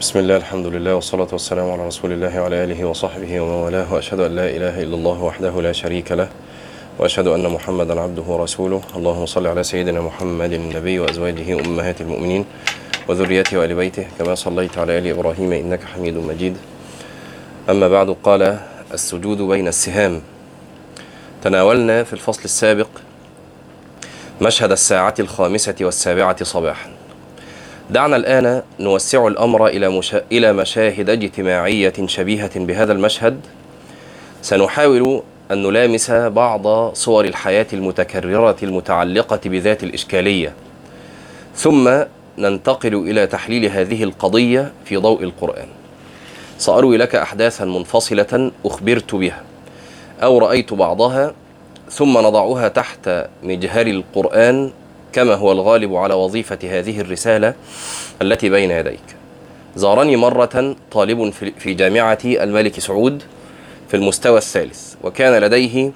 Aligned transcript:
بسم 0.00 0.18
الله 0.18 0.36
الحمد 0.36 0.66
لله 0.66 0.94
والصلاة 0.94 1.28
والسلام 1.32 1.70
على 1.70 1.86
رسول 1.86 2.12
الله 2.12 2.40
وعلى 2.40 2.64
آله 2.64 2.84
وصحبه 2.84 3.40
ومن 3.40 3.52
والاه 3.52 3.94
وأشهد 3.94 4.20
أن 4.20 4.36
لا 4.36 4.48
إله 4.48 4.82
إلا 4.82 4.94
الله 4.94 5.22
وحده 5.22 5.62
لا 5.62 5.72
شريك 5.72 6.12
له 6.12 6.28
وأشهد 6.98 7.26
أن 7.26 7.48
محمدا 7.48 8.00
عبده 8.00 8.22
ورسوله. 8.22 8.80
اللهم 8.96 9.26
صل 9.26 9.46
على 9.46 9.62
سيدنا 9.62 10.00
محمد 10.00 10.52
النبي 10.52 10.98
وأزواجه 10.98 11.60
أمهات 11.60 12.00
المؤمنين 12.00 12.44
وذريته 13.08 13.58
وآل 13.58 13.74
بيته 13.74 14.06
كما 14.18 14.34
صليت 14.34 14.78
على 14.78 14.98
آل 14.98 15.06
إبراهيم 15.06 15.52
إنك 15.52 15.84
حميد 15.84 16.16
مجيد. 16.16 16.56
أما 17.70 17.88
بعد 17.88 18.16
قال 18.22 18.58
السجود 18.92 19.42
بين 19.42 19.68
السهام. 19.68 20.22
تناولنا 21.42 22.04
في 22.04 22.12
الفصل 22.12 22.44
السابق 22.44 22.88
مشهد 24.40 24.72
الساعة 24.72 25.14
الخامسة 25.20 25.76
والسابعة 25.80 26.44
صباحا. 26.44 26.99
دعنا 27.90 28.16
الآن 28.16 28.62
نوسع 28.80 29.26
الأمر 29.26 29.66
إلى, 29.66 29.88
مشا... 29.88 30.22
إلى 30.32 30.52
مشاهد 30.52 31.10
اجتماعية 31.10 31.92
شبيهة 32.06 32.50
بهذا 32.56 32.92
المشهد. 32.92 33.40
سنحاول 34.42 35.22
أن 35.50 35.62
نلامس 35.62 36.10
بعض 36.10 36.94
صور 36.94 37.24
الحياة 37.24 37.66
المتكررة 37.72 38.56
المتعلقة 38.62 39.40
بذات 39.44 39.84
الإشكالية. 39.84 40.52
ثم 41.54 41.90
ننتقل 42.38 42.94
إلى 42.94 43.26
تحليل 43.26 43.64
هذه 43.64 44.04
القضية 44.04 44.72
في 44.84 44.96
ضوء 44.96 45.22
القرآن. 45.22 45.68
سأروي 46.58 46.96
لك 46.96 47.14
أحداثا 47.14 47.64
منفصلة 47.64 48.50
أخبرت 48.64 49.14
بها. 49.14 49.42
أو 50.22 50.38
رأيت 50.38 50.74
بعضها 50.74 51.34
ثم 51.90 52.18
نضعها 52.18 52.68
تحت 52.68 53.10
مجهر 53.42 53.86
القرآن 53.86 54.70
كما 55.12 55.34
هو 55.34 55.52
الغالب 55.52 55.94
على 55.94 56.14
وظيفة 56.14 56.58
هذه 56.64 57.00
الرسالة 57.00 57.54
التي 58.22 58.50
بين 58.50 58.70
يديك. 58.70 59.02
زارني 59.76 60.16
مرة 60.16 60.76
طالب 60.90 61.32
في 61.58 61.74
جامعة 61.74 62.18
الملك 62.24 62.80
سعود 62.80 63.22
في 63.88 63.96
المستوى 63.96 64.38
الثالث 64.38 64.94
وكان 65.02 65.42
لديه 65.42 65.90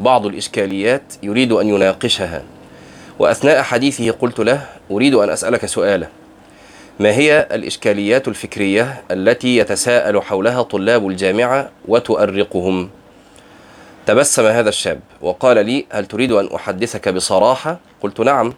بعض 0.00 0.26
الإشكاليات 0.26 1.02
يريد 1.22 1.52
أن 1.52 1.68
يناقشها. 1.68 2.42
وأثناء 3.18 3.62
حديثه 3.62 4.10
قلت 4.10 4.38
له 4.40 4.66
أريد 4.90 5.14
أن 5.14 5.30
أسألك 5.30 5.66
سؤالا. 5.66 6.08
ما 7.00 7.10
هي 7.10 7.48
الإشكاليات 7.52 8.28
الفكرية 8.28 9.02
التي 9.10 9.56
يتساءل 9.56 10.22
حولها 10.22 10.62
طلاب 10.62 11.08
الجامعة 11.08 11.70
وتؤرقهم؟ 11.88 12.90
تبسم 14.08 14.46
هذا 14.46 14.68
الشاب 14.68 15.00
وقال 15.20 15.66
لي 15.66 15.86
هل 15.90 16.06
تريد 16.06 16.32
أن 16.32 16.48
أحدثك 16.54 17.08
بصراحة؟ 17.08 17.78
قلت 18.00 18.20
نعم. 18.20 18.54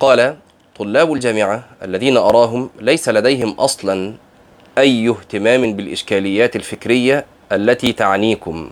قال 0.00 0.36
طلاب 0.78 1.12
الجامعة 1.12 1.64
الذين 1.82 2.16
أراهم 2.16 2.70
ليس 2.80 3.08
لديهم 3.08 3.50
أصلا 3.50 4.14
أي 4.78 5.08
اهتمام 5.08 5.76
بالإشكاليات 5.76 6.56
الفكرية 6.56 7.24
التي 7.52 7.92
تعنيكم 7.92 8.70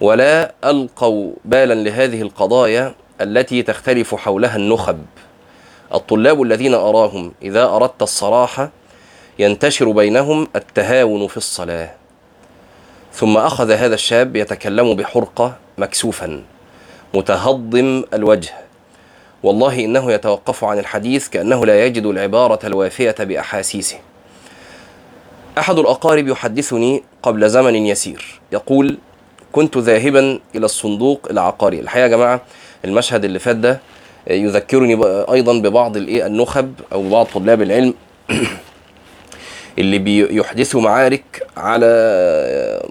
ولا 0.00 0.54
ألقوا 0.64 1.32
بالا 1.44 1.74
لهذه 1.74 2.22
القضايا 2.22 2.94
التي 3.20 3.62
تختلف 3.62 4.14
حولها 4.14 4.56
النخب. 4.56 5.04
الطلاب 5.94 6.42
الذين 6.42 6.74
أراهم 6.74 7.32
إذا 7.42 7.64
أردت 7.64 8.02
الصراحة 8.02 8.70
ينتشر 9.38 9.90
بينهم 9.90 10.48
التهاون 10.56 11.26
في 11.28 11.36
الصلاة. 11.36 12.03
ثم 13.14 13.36
أخذ 13.36 13.70
هذا 13.70 13.94
الشاب 13.94 14.36
يتكلم 14.36 14.94
بحرقة 14.94 15.56
مكسوفا 15.78 16.42
متهضم 17.14 18.04
الوجه. 18.14 18.52
والله 19.42 19.84
إنه 19.84 20.12
يتوقف 20.12 20.64
عن 20.64 20.78
الحديث 20.78 21.28
كأنه 21.28 21.66
لا 21.66 21.86
يجد 21.86 22.06
العبارة 22.06 22.66
الوافية 22.66 23.14
بأحاسيسه. 23.20 23.96
أحد 25.58 25.78
الأقارب 25.78 26.28
يحدثني 26.28 27.02
قبل 27.22 27.48
زمن 27.50 27.74
يسير 27.74 28.40
يقول 28.52 28.98
كنت 29.52 29.78
ذاهبا 29.78 30.40
إلى 30.54 30.64
الصندوق 30.64 31.26
العقاري. 31.30 31.80
الحقيقة 31.80 32.02
يا 32.02 32.08
جماعة 32.08 32.40
المشهد 32.84 33.24
اللي 33.24 33.38
فات 33.38 33.56
ده 33.56 33.80
يذكرني 34.30 34.98
أيضا 35.32 35.52
ببعض 35.58 35.96
النخب 35.96 36.74
أو 36.92 37.08
بعض 37.08 37.26
طلاب 37.26 37.62
العلم. 37.62 37.94
اللي 39.78 39.98
بيحدثوا 39.98 40.80
معارك 40.80 41.46
على 41.56 42.82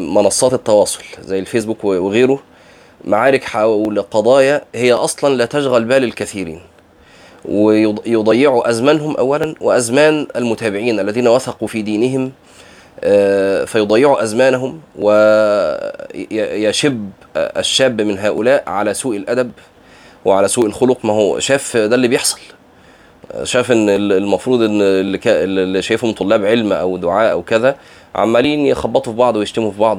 منصات 0.00 0.54
التواصل 0.54 1.02
زي 1.20 1.38
الفيسبوك 1.38 1.84
وغيره. 1.84 2.42
معارك 3.04 3.44
حول 3.44 4.02
قضايا 4.02 4.62
هي 4.74 4.92
أصلا 4.92 5.34
لا 5.34 5.44
تشغل 5.44 5.84
بال 5.84 6.04
الكثيرين 6.04 6.60
ويضيعوا 7.44 8.70
أزمانهم 8.70 9.16
اولا 9.16 9.54
وأزمان 9.60 10.26
المتابعين 10.36 11.00
الذين 11.00 11.28
وثقوا 11.28 11.68
في 11.68 11.82
دينهم 11.82 12.32
فيضيعوا 13.66 14.22
أزمانهم 14.22 14.80
ويشب 14.98 17.10
الشاب 17.36 18.00
من 18.00 18.18
هؤلاء 18.18 18.64
على 18.66 18.94
سوء 18.94 19.16
الأدب 19.16 19.50
وعلى 20.24 20.48
سوء 20.48 20.66
الخلق. 20.66 21.04
ما 21.04 21.12
هو 21.12 21.38
شاف 21.38 21.76
ده 21.76 21.94
اللي 21.94 22.08
بيحصل. 22.08 22.38
شاف 23.42 23.72
إن 23.72 23.88
المفروض 23.88 24.62
إن 24.62 24.82
اللي, 24.82 25.18
كا 25.18 25.44
اللي 25.44 25.82
شايفهم 25.82 26.12
طلاب 26.12 26.44
علم 26.44 26.72
أو 26.72 26.96
دعاء 26.96 27.32
أو 27.32 27.42
كذا 27.42 27.76
عمالين 28.14 28.66
يخبطوا 28.66 29.12
في 29.12 29.18
بعض 29.18 29.36
ويشتموا 29.36 29.70
في 29.70 29.78
بعض 29.78 29.98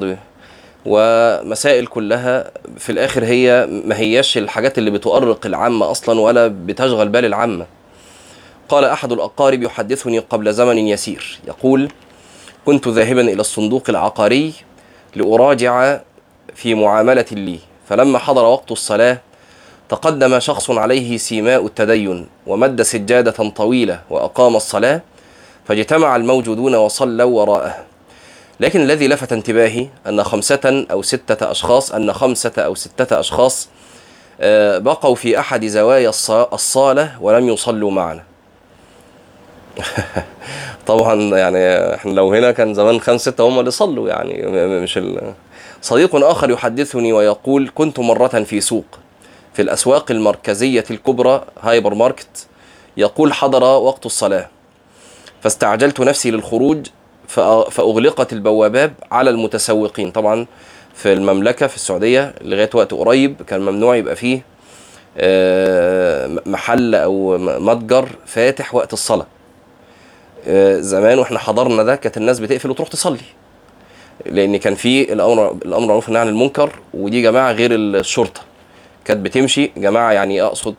ومسائل 0.86 1.86
كلها 1.86 2.50
في 2.78 2.92
الآخر 2.92 3.24
هي 3.24 3.68
ما 3.84 3.98
هياش 3.98 4.38
الحاجات 4.38 4.78
اللي 4.78 4.90
بتؤرق 4.90 5.46
العامة 5.46 5.90
أصلا 5.90 6.20
ولا 6.20 6.48
بتشغل 6.48 7.08
بال 7.08 7.24
العامة. 7.24 7.66
قال 8.68 8.84
أحد 8.84 9.12
الأقارب 9.12 9.62
يحدثني 9.62 10.18
قبل 10.18 10.52
زمن 10.52 10.78
يسير 10.78 11.38
يقول 11.48 11.88
كنت 12.66 12.88
ذاهبا 12.88 13.20
إلى 13.20 13.40
الصندوق 13.40 13.84
العقاري 13.88 14.52
لأراجع 15.16 16.00
في 16.54 16.74
معاملة 16.74 17.24
لي 17.32 17.58
فلما 17.88 18.18
حضر 18.18 18.44
وقت 18.44 18.72
الصلاة 18.72 19.18
تقدم 19.88 20.38
شخص 20.38 20.70
عليه 20.70 21.16
سيماء 21.16 21.66
التدين 21.66 22.26
ومد 22.46 22.82
سجادة 22.82 23.50
طويلة 23.50 24.00
وأقام 24.10 24.56
الصلاة 24.56 25.00
فاجتمع 25.68 26.16
الموجودون 26.16 26.74
وصلوا 26.74 27.42
وراءه. 27.42 27.76
لكن 28.60 28.80
الذي 28.80 29.08
لفت 29.08 29.32
انتباهي 29.32 29.86
أن 30.06 30.24
خمسة 30.24 30.86
أو 30.90 31.02
ستة 31.02 31.50
أشخاص 31.50 31.92
أن 31.92 32.12
خمسة 32.12 32.52
أو 32.58 32.74
ستة 32.74 33.20
أشخاص 33.20 33.68
بقوا 34.78 35.14
في 35.14 35.38
أحد 35.38 35.66
زوايا 35.66 36.08
الصالة 36.52 37.12
ولم 37.20 37.48
يصلوا 37.48 37.90
معنا. 37.90 38.22
طبعا 40.86 41.14
يعني 41.38 41.94
إحنا 41.94 42.10
لو 42.10 42.34
هنا 42.34 42.50
كان 42.50 42.74
زمان 42.74 43.00
خمسة 43.00 43.30
ستة 43.30 43.48
هم 43.48 43.60
اللي 43.60 43.70
صلوا 43.70 44.08
يعني 44.08 44.46
مش 44.82 44.98
ال... 44.98 45.32
صديق 45.82 46.16
آخر 46.16 46.50
يحدثني 46.50 47.12
ويقول 47.12 47.70
كنت 47.74 47.98
مرة 47.98 48.28
في 48.42 48.60
سوق. 48.60 48.98
في 49.58 49.62
الأسواق 49.62 50.10
المركزية 50.10 50.84
الكبرى 50.90 51.44
هايبر 51.62 51.94
ماركت 51.94 52.46
يقول 52.96 53.32
حضر 53.32 53.64
وقت 53.64 54.06
الصلاة. 54.06 54.48
فاستعجلت 55.42 56.00
نفسي 56.00 56.30
للخروج 56.30 56.86
فأغلقت 57.28 58.32
البوابات 58.32 58.92
على 59.12 59.30
المتسوقين. 59.30 60.10
طبعا 60.10 60.46
في 60.94 61.12
المملكة 61.12 61.66
في 61.66 61.76
السعودية 61.76 62.34
لغاية 62.40 62.70
وقت 62.74 62.94
قريب 62.94 63.42
كان 63.42 63.60
ممنوع 63.60 63.96
يبقى 63.96 64.16
فيه 64.16 64.42
محل 66.46 66.94
أو 66.94 67.38
متجر 67.38 68.08
فاتح 68.26 68.74
وقت 68.74 68.92
الصلاة. 68.92 69.26
زمان 70.78 71.18
وإحنا 71.18 71.38
حضرنا 71.38 71.82
ده 71.82 71.96
كانت 71.96 72.16
الناس 72.16 72.40
بتقفل 72.40 72.70
وتروح 72.70 72.88
تصلي. 72.88 73.18
لأن 74.26 74.56
كان 74.56 74.74
في 74.74 75.12
الامر 75.12 75.50
الأمر 75.64 75.86
معروف 75.86 76.10
عن 76.10 76.28
المنكر 76.28 76.70
ودي 76.94 77.22
جماعة 77.22 77.52
غير 77.52 77.70
الشرطة. 77.74 78.47
كانت 79.08 79.20
بتمشي. 79.20 79.70
جماعة 79.76 80.12
يعني 80.12 80.42
أقصد 80.42 80.74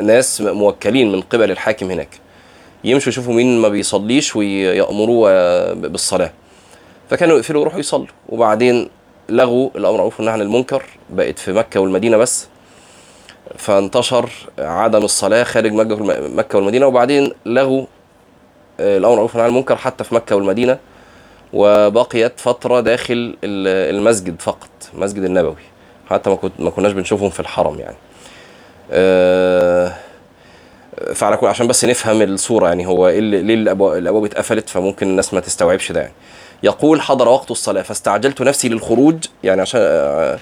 ناس 0.00 0.40
موكلين 0.40 1.12
من 1.12 1.20
قبل 1.20 1.50
الحاكم 1.50 1.90
هناك. 1.90 2.08
يمشوا 2.84 3.12
يشوفوا 3.12 3.34
مين 3.34 3.58
ما 3.58 3.68
بيصليش 3.68 4.36
ويأمروه 4.36 5.72
بالصلاة. 5.72 6.30
فكانوا 7.10 7.36
يقفلوا 7.36 7.60
ويروحوا 7.60 7.80
يصلوا. 7.80 8.06
وبعدين 8.28 8.90
لغوا 9.28 9.70
الأمر 9.76 9.96
معروف 9.96 10.20
والنهي 10.20 10.34
عن 10.34 10.40
المنكر. 10.40 10.82
بقت 11.10 11.38
في 11.38 11.52
مكة 11.52 11.80
والمدينة 11.80 12.16
بس. 12.16 12.48
فانتشر 13.56 14.30
عدم 14.58 15.04
الصلاة 15.04 15.42
خارج 15.42 15.72
مكة 15.72 16.56
والمدينة. 16.56 16.86
وبعدين 16.86 17.32
لغوا 17.46 17.86
الأمر 18.80 19.16
معروف 19.16 19.30
والنهي 19.30 19.44
عن 19.44 19.50
المنكر 19.50 19.76
حتى 19.76 20.04
في 20.04 20.14
مكة 20.14 20.36
والمدينة. 20.36 20.78
وبقيت 21.52 22.40
فترة 22.40 22.80
داخل 22.80 23.36
المسجد 23.44 24.40
فقط 24.40 24.70
مسجد 24.94 25.22
النبوي. 25.22 25.56
حتى 26.10 26.30
ما 26.30 26.36
كنت 26.36 26.52
ما 26.58 26.70
كناش 26.70 26.92
بنشوفهم 26.92 27.30
في 27.30 27.40
الحرم 27.40 27.78
يعني. 27.80 27.96
أه 28.90 29.92
فعلى 31.14 31.36
كل 31.36 31.46
عشان 31.46 31.66
بس 31.66 31.84
نفهم 31.84 32.22
الصورة 32.22 32.68
يعني 32.68 32.86
هو 32.86 33.08
إيه 33.08 33.20
ليه 33.20 33.54
الأبواب 33.54 34.24
اتقفلت 34.24 34.68
فممكن 34.68 35.06
الناس 35.06 35.34
ما 35.34 35.40
تستوعبش 35.40 35.92
ده 35.92 36.00
يعني. 36.00 36.12
يقول 36.62 37.00
حضر 37.00 37.28
وقت 37.28 37.50
الصلاة 37.50 37.82
فاستعجلت 37.82 38.42
نفسي 38.42 38.68
للخروج 38.68 39.14
يعني 39.44 39.60
عشان 39.60 39.80
أه 39.82 40.38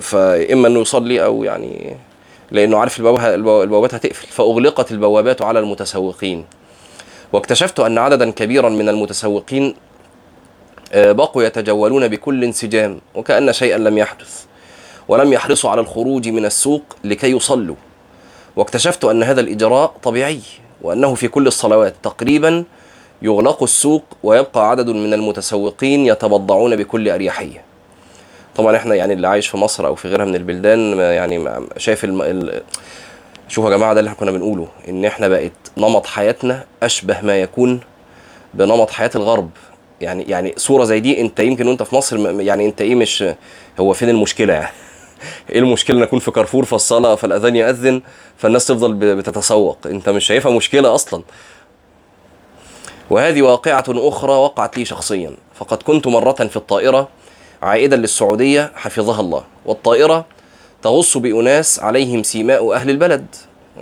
فاما 0.00 0.68
إنه 0.68 0.80
يصلي 0.80 1.24
أو 1.24 1.44
يعني 1.44 1.96
لأنه 2.50 2.78
عارف 2.78 2.98
البوابه 2.98 3.34
البوابات 3.34 3.94
هتقفل. 3.94 4.26
فأغلقت 4.26 4.92
البوابات 4.92 5.42
على 5.42 5.58
المتسوقين. 5.58 6.44
واكتشفت 7.32 7.80
أن 7.80 7.98
عددا 7.98 8.30
كبيرا 8.30 8.68
من 8.68 8.88
المتسوقين 8.88 9.74
آه، 10.92 11.12
بقوا 11.12 11.42
يتجولون 11.42 12.08
بكل 12.08 12.44
انسجام 12.44 13.00
وكأن 13.14 13.52
شيئا 13.52 13.78
لم 13.78 13.98
يحدث. 13.98 14.47
ولم 15.08 15.32
يحرصوا 15.32 15.70
على 15.70 15.80
الخروج 15.80 16.28
من 16.28 16.44
السوق 16.44 16.82
لكي 17.04 17.30
يصلوا. 17.30 17.76
واكتشفت 18.56 19.04
أن 19.04 19.22
هذا 19.22 19.40
الإجراء 19.40 19.94
طبيعي 20.02 20.40
وأنه 20.82 21.14
في 21.14 21.28
كل 21.28 21.46
الصلوات 21.46 21.94
تقريبا 22.02 22.64
يغلق 23.22 23.62
السوق 23.62 24.02
ويبقى 24.22 24.70
عدد 24.70 24.88
من 24.88 25.14
المتسوقين 25.14 26.06
يتبضعون 26.06 26.76
بكل 26.76 27.08
أريحية. 27.08 27.62
طبعا 28.56 28.76
إحنا 28.76 28.94
يعني 28.94 29.12
اللي 29.12 29.28
عايش 29.28 29.48
في 29.48 29.56
مصر 29.56 29.86
أو 29.86 29.94
في 29.94 30.08
غيرها 30.08 30.24
من 30.24 30.36
البلدان 30.36 30.98
يعني 30.98 31.50
شايف 31.76 32.04
الم... 32.04 32.22
ال... 32.22 32.62
شوفوا 33.48 33.70
يا 33.70 33.76
جماعة 33.76 33.94
ده 33.94 34.00
اللي 34.00 34.08
إحنا 34.08 34.20
كنا 34.20 34.30
بنقوله 34.30 34.68
إن 34.88 35.04
إحنا 35.04 35.28
بقت 35.28 35.52
نمط 35.76 36.06
حياتنا 36.06 36.64
أشبه 36.82 37.20
ما 37.20 37.36
يكون 37.40 37.80
بنمط 38.54 38.90
حياة 38.90 39.10
الغرب. 39.14 39.50
يعني 40.00 40.22
يعني 40.22 40.54
صورة 40.56 40.84
زي 40.84 41.00
دي 41.00 41.20
أنت 41.20 41.40
يمكن 41.40 41.66
وأنت 41.68 41.82
في 41.82 41.94
مصر 41.96 42.40
يعني 42.40 42.66
أنت 42.66 42.80
إيه 42.80 42.94
مش 42.94 43.24
هو 43.80 43.92
فين 43.92 44.08
المشكلة 44.08 44.52
يعني؟ 44.52 44.72
إيه 45.50 45.58
المشكلة 45.58 45.98
إن 45.98 46.02
أكون 46.02 46.18
في 46.18 46.30
كارفور 46.30 46.64
في 46.64 46.72
الصلاه 46.72 47.14
فالأذان 47.14 47.56
يأذن 47.56 48.02
فالناس 48.36 48.66
تفضل 48.66 48.92
بتتسوق. 49.14 49.78
أنت 49.86 50.08
مش 50.08 50.26
شايفها 50.26 50.52
مشكلة 50.52 50.94
أصلا. 50.94 51.22
وهذه 53.10 53.42
واقعة 53.42 53.84
أخرى 53.88 54.32
وقعت 54.32 54.78
لي 54.78 54.84
شخصيا. 54.84 55.36
فقد 55.54 55.82
كنت 55.82 56.06
مرة 56.06 56.32
في 56.32 56.56
الطائرة 56.56 57.08
عائدا 57.62 57.96
للسعودية 57.96 58.72
حفظها 58.74 59.20
الله. 59.20 59.44
والطائرة 59.66 60.26
تغص 60.82 61.16
بأناس 61.16 61.80
عليهم 61.80 62.22
سيماء 62.22 62.72
أهل 62.74 62.90
البلد 62.90 63.26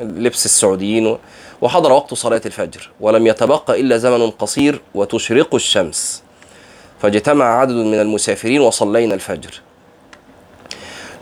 لبس 0.01 0.45
السعوديين 0.45 1.17
وحضر 1.61 1.93
وقت 1.93 2.15
صلاة 2.15 2.41
الفجر. 2.47 2.91
ولم 3.01 3.27
يتبقى 3.27 3.81
إلا 3.81 3.97
زمن 3.97 4.31
قصير 4.31 4.81
وتشرق 4.95 5.55
الشمس. 5.55 6.23
فاجتمع 7.03 7.61
عدد 7.61 7.75
من 7.75 8.01
المسافرين 8.01 8.61
وصلينا 8.61 9.15
الفجر. 9.15 9.61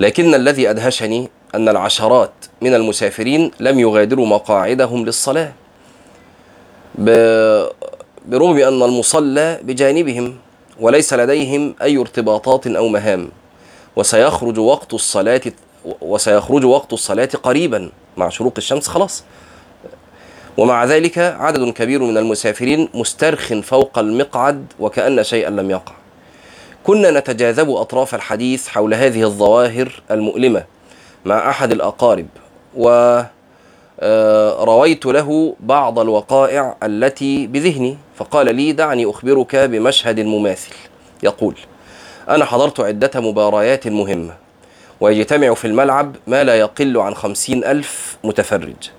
لكن 0.01 0.35
الذي 0.35 0.71
أدهشني 0.71 1.29
أن 1.55 1.69
العشرات 1.69 2.33
من 2.63 2.75
المسافرين 2.75 3.51
لم 3.61 3.79
يغادروا 3.79 4.27
مقاعدهم 4.27 5.05
للصلاة. 5.05 5.53
برغم 8.29 8.59
أن 8.59 8.83
المصلى 8.83 9.61
بجانبهم 9.63 10.37
وليس 10.81 11.15
لديهم 11.15 11.75
أي 11.83 11.97
ارتباطات 11.99 12.67
أو 12.67 12.89
مهام 12.89 13.29
وسيخرج 13.97 14.59
وقت 14.59 14.95
الصلاة 14.95 15.43
وسيخرج 16.01 16.65
وقت 16.65 16.93
الصلاة 16.93 17.29
قريبا 17.43 17.91
مع 18.17 18.29
شروق 18.29 18.55
الشمس 18.59 18.89
خلاص. 18.89 19.25
ومع 20.57 20.85
ذلك 20.85 21.19
عدد 21.19 21.73
كبير 21.73 22.03
من 22.03 22.17
المسافرين 22.19 22.89
مسترخ 22.95 23.53
فوق 23.53 23.99
المقعد 23.99 24.67
وكأن 24.81 25.25
شيئا 25.25 25.51
لم 25.51 25.71
يقع. 25.71 25.93
كنا 26.85 27.11
نتجاذب 27.11 27.71
أطراف 27.71 28.15
الحديث 28.15 28.69
حول 28.69 28.95
هذه 28.95 29.23
الظواهر 29.23 30.03
المؤلمة 30.11 30.65
مع 31.25 31.51
أحد 31.51 31.73
الأقارب 31.73 32.27
و 32.77 33.21
آه، 34.01 34.65
رويت 34.65 35.07
له 35.07 35.57
بعض 35.61 35.99
الوقائع 35.99 36.77
التي 36.83 37.47
بذهني 37.47 37.99
فقال 38.17 38.55
لي 38.55 38.73
دعني 38.73 39.11
أخبرك 39.11 39.57
بمشهد 39.57 40.21
مماثل. 40.21 40.75
يقول 41.23 41.55
أنا 42.29 42.45
حضرت 42.45 42.81
عدة 42.81 43.21
مباريات 43.21 43.89
مهمة 43.89 44.35
ويجتمع 45.01 45.55
في 45.55 45.67
الملعب 45.67 46.17
ما 46.27 46.45
لا 46.45 46.55
يقل 46.55 46.99
عن 46.99 47.15
خمسين 47.15 47.65
ألف 47.65 48.17
متفرج 48.25 48.91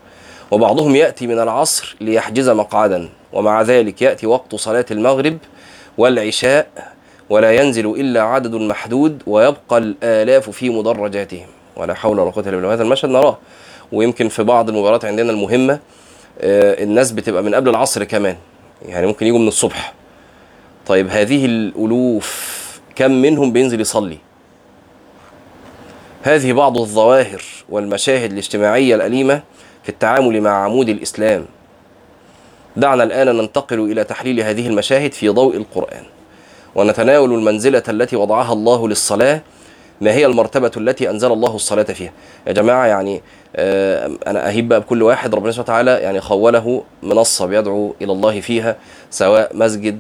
وبعضهم 0.52 0.96
يأتي 0.96 1.28
من 1.28 1.40
العصر 1.40 1.96
ليحجز 2.02 2.50
مقعدا 2.50 3.10
ومع 3.34 3.62
ذلك 3.62 4.02
يأتي 4.02 4.28
وقت 4.28 4.56
صلاة 4.56 4.86
المغرب 4.92 5.38
والعشاء 5.98 6.95
ولا 7.30 7.52
ينزل 7.52 7.86
إلا 7.86 8.22
عدد 8.22 8.56
محدود 8.56 9.24
ويبقى 9.28 9.78
الآلاف 9.78 10.50
في 10.50 10.70
مدرجاتهم. 10.70 11.48
ولا 11.76 11.94
حول 11.94 12.20
ولا 12.20 12.32
قوة 12.32 12.44
إلا 12.44 12.56
بالله. 12.56 12.74
هذا 12.74 12.84
المشهد 12.84 13.10
نراه. 13.10 13.38
ويمكن 13.92 14.28
في 14.30 14.44
بعض 14.44 14.70
المباريات 14.70 15.06
عندنا 15.06 15.32
المهمة 15.32 15.80
آه، 16.42 16.84
الناس 16.84 17.12
بتبقى 17.12 17.44
من 17.44 17.56
قبل 17.56 17.70
العصر 17.70 18.04
كمان. 18.04 18.36
يعني 18.86 19.08
ممكن 19.08 19.28
يجوا 19.28 19.40
من 19.40 19.48
الصبح. 19.48 19.94
طيب 20.88 21.10
هذه 21.10 21.46
الألوف 21.46 22.56
كم 22.96 23.12
منهم 23.12 23.52
بينزل 23.52 23.82
يصلي؟ 23.82 24.18
هذه 26.24 26.54
بعض 26.54 26.78
الظواهر 26.78 27.42
والمشاهد 27.70 28.32
الاجتماعية 28.32 28.96
الأليمة 28.96 29.42
في 29.84 29.90
التعامل 29.90 30.42
مع 30.42 30.64
عمود 30.64 30.90
الإسلام. 30.90 31.46
دعنا 32.78 33.04
الآن 33.04 33.38
ننتقل 33.38 33.80
إلى 33.80 34.04
تحليل 34.04 34.42
هذه 34.42 34.68
المشاهد 34.68 35.14
في 35.14 35.30
ضوء 35.30 35.58
القرآن. 35.58 36.04
ونتناول 36.76 37.34
المنزلة 37.34 37.84
التي 37.90 38.16
وضعها 38.16 38.54
الله 38.54 38.88
للصلاة. 38.88 39.42
ما 40.02 40.12
هي 40.14 40.26
المرتبة 40.26 40.72
التي 40.78 41.10
أنزل 41.10 41.32
الله 41.32 41.56
الصلاة 41.56 41.84
فيها؟ 41.84 42.12
يا 42.48 42.52
جماعة 42.52 42.86
يعني 42.86 43.22
آه، 43.56 44.12
أنا 44.28 44.48
أهيب 44.48 44.68
بقى 44.70 44.80
بكل 44.80 45.04
واحد 45.04 45.36
ربنا 45.36 45.52
سبحانه 45.52 45.64
وتعالى 45.64 45.92
يعني 46.04 46.22
خوله 46.22 46.84
منصة 47.04 47.46
بيدعو 47.46 47.96
إلى 48.02 48.12
الله 48.12 48.42
فيها 48.42 48.76
سواء 49.12 49.58
مسجد 49.58 50.00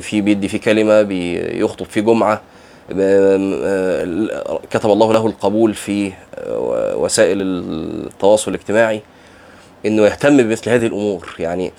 في 0.00 0.20
بيدي 0.20 0.48
في 0.48 0.58
كلمة 0.58 1.02
بيخطب 1.02 1.86
في 1.86 2.00
جمعة 2.00 2.40
آه، 3.00 4.60
كتب 4.70 4.90
الله 4.90 5.12
له 5.12 5.26
القبول 5.26 5.74
في 5.74 6.12
آه، 6.34 6.96
وسائل 6.96 7.38
التواصل 7.42 8.50
الاجتماعي. 8.50 9.02
إنه 9.86 10.02
يهتم 10.02 10.36
بمثل 10.36 10.70
هذه 10.70 10.86
الأمور. 10.86 11.34
يعني 11.38 11.72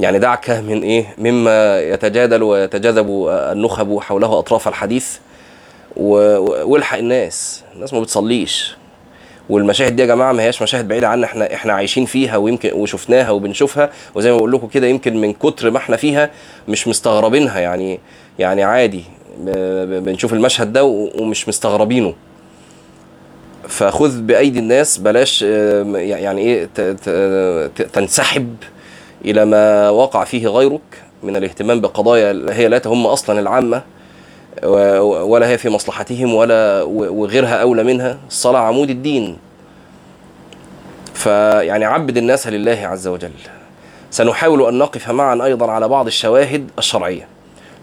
يعني 0.00 0.18
دعك 0.18 0.50
من 0.50 0.82
إيه؟ 0.82 1.14
مما 1.18 1.80
يتجادل 1.80 2.42
ويتجاذب 2.42 3.26
النخب 3.30 3.98
حوله 4.00 4.38
أطراف 4.38 4.68
الحديث 4.68 5.16
والحق 5.96 6.98
الناس. 6.98 7.62
الناس 7.74 7.92
ما 7.94 8.00
بتصليش. 8.00 8.76
والمشاهد 9.48 9.96
دي 9.96 10.02
يا 10.02 10.06
جماعة 10.06 10.32
ما 10.32 10.42
هياش 10.42 10.62
مشاهد 10.62 10.88
بعيدة 10.88 11.08
عنا 11.08 11.26
إحنا 11.26 11.54
إحنا 11.54 11.72
عايشين 11.72 12.04
فيها 12.06 12.36
ويمكن 12.36 12.72
وشفناها 12.72 13.30
وبنشوفها 13.30 13.90
وزي 14.14 14.30
ما 14.30 14.36
بقول 14.36 14.52
لكم 14.52 14.66
كده 14.66 14.86
يمكن 14.86 15.16
من 15.20 15.32
كتر 15.32 15.70
ما 15.70 15.78
إحنا 15.78 15.96
فيها 15.96 16.30
مش 16.68 16.88
مستغربينها 16.88 17.60
يعني 17.60 18.00
يعني 18.38 18.62
عادي. 18.62 19.04
بنشوف 19.38 20.32
المشهد 20.32 20.72
ده 20.72 20.84
ومش 20.84 21.48
مستغربينه. 21.48 22.14
فخذ 23.68 24.20
بأيدي 24.20 24.58
الناس 24.58 24.98
بلاش 24.98 25.42
يعني 25.42 26.40
إيه 26.40 26.68
تنسحب 27.92 28.56
إلى 29.24 29.44
ما 29.44 29.90
وقع 29.90 30.24
فيه 30.24 30.48
غيرك 30.48 31.02
من 31.22 31.36
الاهتمام 31.36 31.80
بقضايا 31.80 32.46
هي 32.50 32.68
لا 32.68 32.78
تهم 32.78 33.06
أصلا 33.06 33.40
العامة 33.40 33.82
ولا 34.62 35.48
هي 35.48 35.58
في 35.58 35.68
مصلحتهم 35.68 36.34
ولا 36.34 36.82
وغيرها 36.82 37.54
أولى 37.62 37.82
منها 37.82 38.18
الصلاه 38.28 38.60
عمود 38.60 38.90
الدين. 38.90 39.36
فيعني 41.14 41.84
عبد 41.84 42.16
الناس 42.16 42.46
لله 42.46 42.78
عز 42.82 43.06
وجل. 43.06 43.30
سنحاول 44.10 44.68
أن 44.68 44.78
نقف 44.78 45.10
معا 45.10 45.44
أيضا 45.44 45.70
على 45.70 45.88
بعض 45.88 46.06
الشواهد 46.06 46.70
الشرعية. 46.78 47.28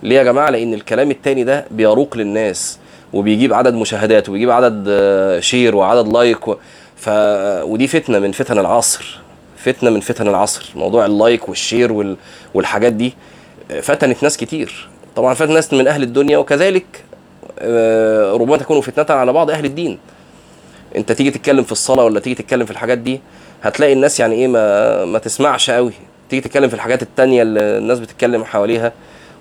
ليه 0.04 0.16
يا 0.16 0.24
جماعة؟ 0.24 0.50
لأن 0.50 0.74
الكلام 0.74 1.12
التاني 1.12 1.44
ده 1.44 1.66
بيروق 1.72 2.18
للناس 2.18 2.80
وبيجيب 3.14 3.54
عدد 3.54 3.74
مشاهدات 3.74 4.30
وبيجيب 4.30 4.52
عدد 4.52 4.86
آه، 4.90 5.40
share 5.40 5.76
وعدد 5.76 6.08
like 6.08 6.48
و... 6.48 6.56
ف 6.96 7.10
ودي 7.64 7.88
فتنة 7.88 8.20
من 8.20 8.32
فتن 8.32 8.60
العصر. 8.60 9.20
فتنة 9.58 9.90
من 9.90 10.00
فتن 10.00 10.28
العصر 10.28 10.72
موضوع 10.76 11.06
ال 11.06 11.15
like 11.15 11.50
وال 11.50 11.62
share 11.62 11.92
وال... 11.94 12.18
والحاجات 12.54 12.94
دي 12.94 13.14
فتنت 13.82 14.24
ناس 14.24 14.38
كتير. 14.38 14.90
طبعا 15.16 15.34
فتنت 15.34 15.52
ناس 15.52 15.74
من 15.74 15.88
أهل 15.88 16.04
الدنيا 16.04 16.38
وكذلك 16.38 16.86
آه، 17.60 18.34
ربما 18.34 18.58
تكون 18.58 18.82
فتنة 18.82 19.18
على 19.18 19.34
بعض 19.34 19.50
أهل 19.52 19.66
الدين. 19.66 20.00
أنت 20.96 21.12
تيجي 21.12 21.32
تتكلم 21.32 21.64
في 21.64 21.72
الصلاة 21.72 22.04
ولا 22.04 22.20
تيجي 22.20 22.36
تتكلم 22.36 22.66
في 22.66 22.72
الحاجات 22.72 22.98
دي 22.98 23.22
هتلاقي 23.64 23.94
الناس 23.94 24.20
يعني 24.20 24.36
إيه 24.36 24.48
ما 24.48 25.06
ما 25.06 25.20
تسمعش 25.20 25.70
قوي 25.70 25.92
تيجي 26.30 26.42
تتكلم 26.42 26.70
في 26.70 26.74
الحاجات 26.76 27.02
التانية 27.02 27.42
اللي 27.42 27.60
الناس 27.60 28.00
بتتكلم 28.00 28.44
حواليها 28.44 28.92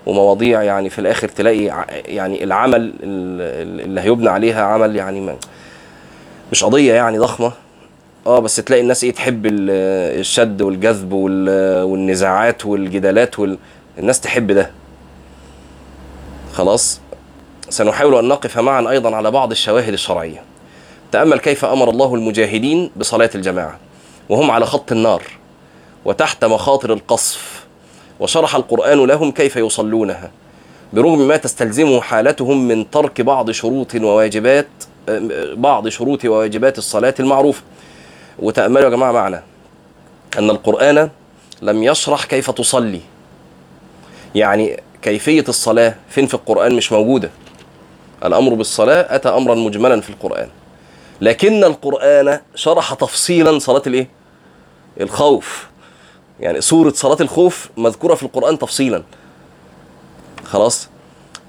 ومواضيع 0.05 0.63
يعني 0.63 0.89
في 0.89 0.99
الآخر 0.99 1.27
تلاقي 1.27 1.85
يعني 2.05 2.43
العمل 2.43 2.93
اللي 3.03 4.01
هيبنى 4.01 4.29
عليها 4.29 4.63
عمل 4.63 4.95
يعني 4.95 5.21
ما 5.21 5.35
مش 6.51 6.63
قضية 6.63 6.93
يعني 6.93 7.17
ضخمة. 7.17 7.51
آه 8.27 8.39
بس 8.39 8.55
تلاقي 8.55 8.81
الناس 8.81 9.03
إيه 9.03 9.11
تحب 9.11 9.45
الشد 9.45 10.61
والجذب 10.61 11.13
والنزاعات 11.13 12.65
والجدالات 12.65 13.39
وال... 13.39 13.57
الناس 13.97 14.21
تحب 14.21 14.51
ده. 14.51 14.71
خلاص؟ 16.53 17.01
سنحاول 17.69 18.15
أن 18.15 18.27
نقف 18.27 18.59
معا 18.59 18.89
أيضا 18.89 19.15
على 19.15 19.31
بعض 19.31 19.51
الشواهد 19.51 19.93
الشرعية. 19.93 20.41
تأمل 21.11 21.39
كيف 21.39 21.65
أمر 21.65 21.89
الله 21.89 22.15
المجاهدين 22.15 22.91
بصلاة 22.95 23.29
الجماعة. 23.35 23.79
وهم 24.29 24.51
على 24.51 24.65
خط 24.65 24.91
النار. 24.91 25.23
وتحت 26.05 26.45
مخاطر 26.45 26.93
القصف. 26.93 27.65
وشرح 28.19 28.55
القرآن 28.55 29.05
لهم 29.05 29.31
كيف 29.31 29.55
يصلونها. 29.55 30.31
برغم 30.93 31.27
ما 31.27 31.37
تستلزمه 31.37 32.01
حالتهم 32.01 32.67
من 32.67 32.89
ترك 32.91 33.21
بعض 33.21 33.51
شروط 33.51 33.95
وواجبات 33.95 34.67
بعض 35.53 35.87
شروط 35.87 36.25
وواجبات 36.25 36.77
الصلاة 36.77 37.15
المعروفة. 37.19 37.63
وتأملوا 38.39 38.83
يا 38.83 38.89
جماعة 38.89 39.11
معنا 39.11 39.43
أن 40.39 40.49
القرآن 40.49 41.09
لم 41.61 41.83
يشرح 41.83 42.25
كيف 42.25 42.51
تصلي. 42.51 43.01
يعني 44.35 44.83
كيفية 45.01 45.45
الصلاة 45.49 45.95
فين 46.09 46.27
في 46.27 46.33
القرآن 46.33 46.75
مش 46.75 46.91
موجودة. 46.91 47.29
الأمر 48.25 48.53
بالصلاة 48.53 49.15
أتى 49.15 49.29
أمرا 49.29 49.55
مجملا 49.55 50.01
في 50.01 50.09
القرآن. 50.09 50.49
لكن 51.21 51.63
القرآن 51.63 52.39
شرح 52.55 52.93
تفصيلا 52.93 53.59
صلاة 53.59 53.81
الإيه؟ 53.87 54.09
الخوف. 55.01 55.67
يعني 56.39 56.61
سورة 56.61 56.91
صلاة 56.95 57.17
الخوف 57.21 57.69
مذكورة 57.77 58.15
في 58.15 58.23
القرآن 58.23 58.59
تفصيلا. 58.59 59.03
خلاص؟ 60.45 60.89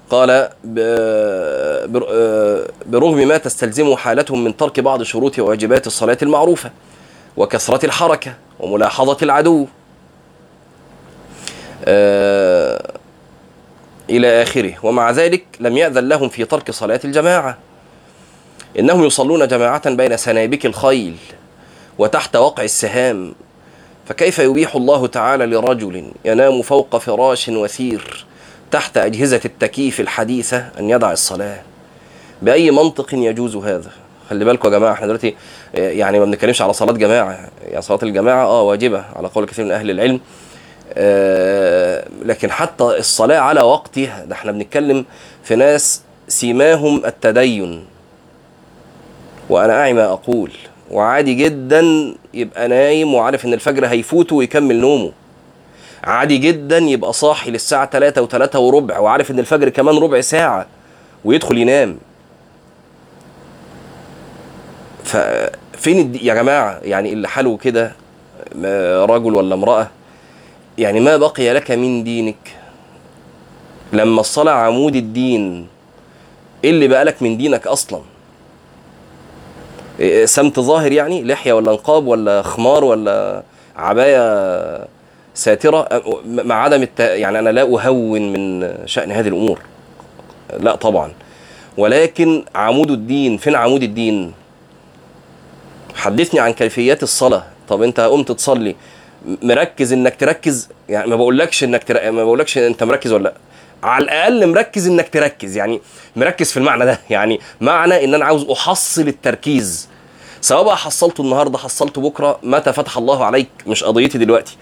قال 0.09 0.49
برغم 2.85 3.27
ما 3.27 3.37
تستلزمه 3.37 3.95
حالتهم 3.95 4.43
من 4.43 4.57
ترك 4.57 4.79
بعض 4.79 5.03
شروط 5.03 5.39
وواجبات 5.39 5.87
الصلاة 5.87 6.17
المعروفة 6.21 6.71
وكثرة 7.37 7.85
الحركة 7.85 8.33
وملاحظة 8.59 9.17
العدو. 9.21 9.67
آه، 11.85 12.93
إلى 14.09 14.43
آخره. 14.43 14.73
ومع 14.83 15.11
ذلك 15.11 15.43
لم 15.59 15.77
يأذن 15.77 16.09
لهم 16.09 16.29
في 16.29 16.45
ترك 16.45 16.71
صلاة 16.71 16.99
الجماعة. 17.05 17.57
إنهم 18.79 19.03
يصلون 19.03 19.47
جماعة 19.47 19.89
بين 19.89 20.17
سنابك 20.17 20.65
الخيل 20.65 21.15
وتحت 21.97 22.35
وقع 22.35 22.63
السهام. 22.63 23.33
فكيف 24.07 24.39
يبيح 24.39 24.75
الله 24.75 25.07
تعالى 25.07 25.45
لرجل 25.45 26.11
ينام 26.25 26.61
فوق 26.61 26.97
فراش 26.97 27.49
وثير 27.49 28.25
تحت 28.71 28.97
أجهزة 28.97 29.41
التكييف 29.45 29.99
الحديثة 29.99 30.69
أن 30.79 30.89
يدع 30.89 31.11
الصلاة؟ 31.11 31.61
بأي 32.41 32.71
منطق 32.71 33.13
يجوز 33.13 33.55
هذا؟ 33.55 33.89
خلي 34.29 34.45
بالكم 34.45 34.73
يا 34.73 34.77
جماعة 34.79 34.93
إحنا 34.93 35.07
دلوقتي 35.07 35.35
يعني 35.73 36.19
ما 36.19 36.25
بنتكلمش 36.25 36.61
على 36.61 36.73
صلاة 36.73 36.93
جماعة 36.93 37.37
يعني 37.67 37.81
صلاة 37.81 37.99
الجماعة 38.03 38.45
آه 38.45 38.61
واجبة 38.61 39.03
على 39.15 39.27
قول 39.27 39.45
كثير 39.45 39.65
من 39.65 39.71
أهل 39.71 39.89
العلم 39.91 40.19
آه 40.93 42.05
لكن 42.25 42.51
حتى 42.51 42.83
الصلاة 42.83 43.37
على 43.39 43.61
وقتها 43.61 44.25
ده 44.25 44.35
إحنا 44.35 44.51
بنتكلم 44.51 45.05
في 45.43 45.55
ناس 45.55 46.01
سيماهم 46.27 47.05
التدين. 47.05 47.85
وأنا 49.49 49.73
أعي 49.81 49.93
ما 49.93 50.05
أقول 50.05 50.51
وعادي 50.91 51.33
جدا 51.33 51.83
يبقى 52.33 52.67
نايم 52.67 53.13
وعارف 53.13 53.45
إن 53.45 53.53
الفجر 53.53 53.85
هيفوته 53.85 54.35
ويكمل 54.35 54.75
نومه. 54.75 55.11
عادي 56.03 56.37
جدا 56.37 56.77
يبقى 56.77 57.13
صاحي 57.13 57.51
للساعة 57.51 57.89
3 57.89 58.27
و3 58.27 58.55
وربع 58.55 58.99
وعارف 58.99 59.31
إن 59.31 59.39
الفجر 59.39 59.69
كمان 59.69 59.97
ربع 59.97 60.21
ساعة 60.21 60.65
ويدخل 61.25 61.57
ينام. 61.57 61.97
ففين 65.09 66.15
يا 66.21 66.33
جماعة 66.33 66.79
يعني 66.83 67.13
اللي 67.13 67.27
حاله 67.27 67.57
كده 67.57 67.91
رجل 69.05 69.35
ولا 69.35 69.55
امرأة؟ 69.55 69.87
يعني 70.77 70.99
ما 70.99 71.17
بقي 71.17 71.53
لك 71.53 71.71
من 71.71 72.03
دينك؟ 72.03 72.35
لما 73.93 74.21
الصلاة 74.21 74.53
عمود 74.53 74.95
الدين 74.95 75.67
إيه 76.63 76.69
اللي 76.69 76.87
بقى 76.87 77.05
لك 77.05 77.21
من 77.21 77.37
دينك 77.37 77.67
أصلا؟ 77.67 78.01
سمت 80.25 80.59
ظاهر 80.59 80.91
يعني؟ 80.91 81.23
لحية 81.23 81.53
ولا 81.53 81.71
نقاب 81.71 82.07
ولا 82.07 82.41
خمار 82.41 82.83
ولا 82.83 83.43
عباية 83.75 84.87
ساترة؟ 85.33 85.87
مع 86.25 86.63
عدم 86.63 86.81
الت... 86.81 86.99
يعني 86.99 87.39
أنا 87.39 87.49
لا 87.49 87.61
أهون 87.61 88.33
من 88.33 88.73
شأن 88.85 89.11
هذه 89.11 89.27
الأمور. 89.27 89.59
لا 90.59 90.75
طبعا. 90.75 91.11
ولكن 91.77 92.43
عمود 92.55 92.91
الدين 92.91 93.37
فين 93.37 93.55
عمود 93.55 93.83
الدين؟ 93.83 94.33
حدثني 95.95 96.39
عن 96.39 96.53
كيفيات 96.53 97.03
الصلاة. 97.03 97.43
طب 97.69 97.83
انت 97.83 97.99
قمت 97.99 98.31
تصلي 98.31 98.75
مركز 99.25 99.93
انك 99.93 100.15
تركز؟ 100.15 100.69
يعني 100.89 101.09
ما 101.09 101.15
بقولكش 101.15 101.63
انك 101.63 101.83
تر... 101.83 102.11
ما 102.11 102.23
بقولكش 102.23 102.57
انت 102.57 102.83
مركز 102.83 103.11
ولا 103.11 103.23
لأ. 103.23 103.33
على 103.83 104.03
الأقل 104.03 104.47
مركز 104.47 104.87
انك 104.87 105.09
تركز. 105.09 105.57
يعني 105.57 105.81
مركز 106.15 106.51
في 106.51 106.57
المعنى 106.57 106.85
ده. 106.85 106.99
يعني 107.09 107.39
معنى 107.61 108.03
ان 108.05 108.13
أنا 108.13 108.25
عاوز 108.25 108.49
أحصل 108.49 109.07
التركيز. 109.07 109.89
سواء 110.41 110.63
بقى 110.63 110.77
حصلته 110.77 111.21
النهارده 111.21 111.57
حصلته 111.57 112.01
بكرة 112.01 112.39
متى 112.43 112.73
فتح 112.73 112.97
الله 112.97 113.25
عليك؟ 113.25 113.49
مش 113.67 113.83
قضيتي 113.83 114.17
دلوقتي. 114.17 114.57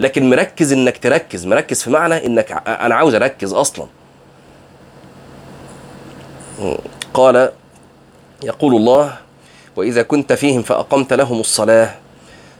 لكن 0.00 0.30
مركز 0.30 0.72
انك 0.72 0.98
تركز. 0.98 1.46
مركز 1.46 1.82
في 1.82 1.90
معنى 1.90 2.26
انك 2.26 2.62
أنا 2.66 2.94
عاوز 2.94 3.14
أركز 3.14 3.52
أصلا. 3.52 3.86
قال 7.14 7.52
يقول 8.44 8.74
الله 8.76 9.16
وإذا 9.76 10.02
كنت 10.02 10.32
فيهم 10.32 10.62
فأقمت 10.62 11.12
لهم 11.12 11.40
الصلاة 11.40 11.94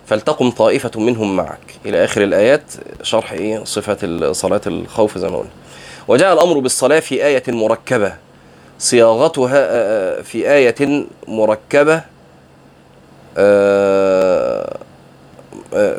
فلتقم 0.06 0.50
طائفة 0.50 1.00
منهم 1.00 1.37
معك. 1.37 1.75
إلى 1.87 2.04
آخر 2.04 2.23
الآيات 2.23 2.62
شرح 3.02 3.33
إيه؟ 3.33 3.64
صفة 3.64 4.33
صلاة 4.33 4.61
الخوف 4.66 5.18
زي 5.18 5.28
ما 5.28 5.37
قلنا. 5.37 5.50
وجاء 6.09 6.33
الأمر 6.33 6.59
بالصلاة 6.59 7.00
في 7.00 7.26
آية 7.26 7.42
مركبة. 7.49 8.14
صياغتها 8.78 10.23
في 10.23 10.50
آية 10.50 11.06
مركبة 11.28 12.02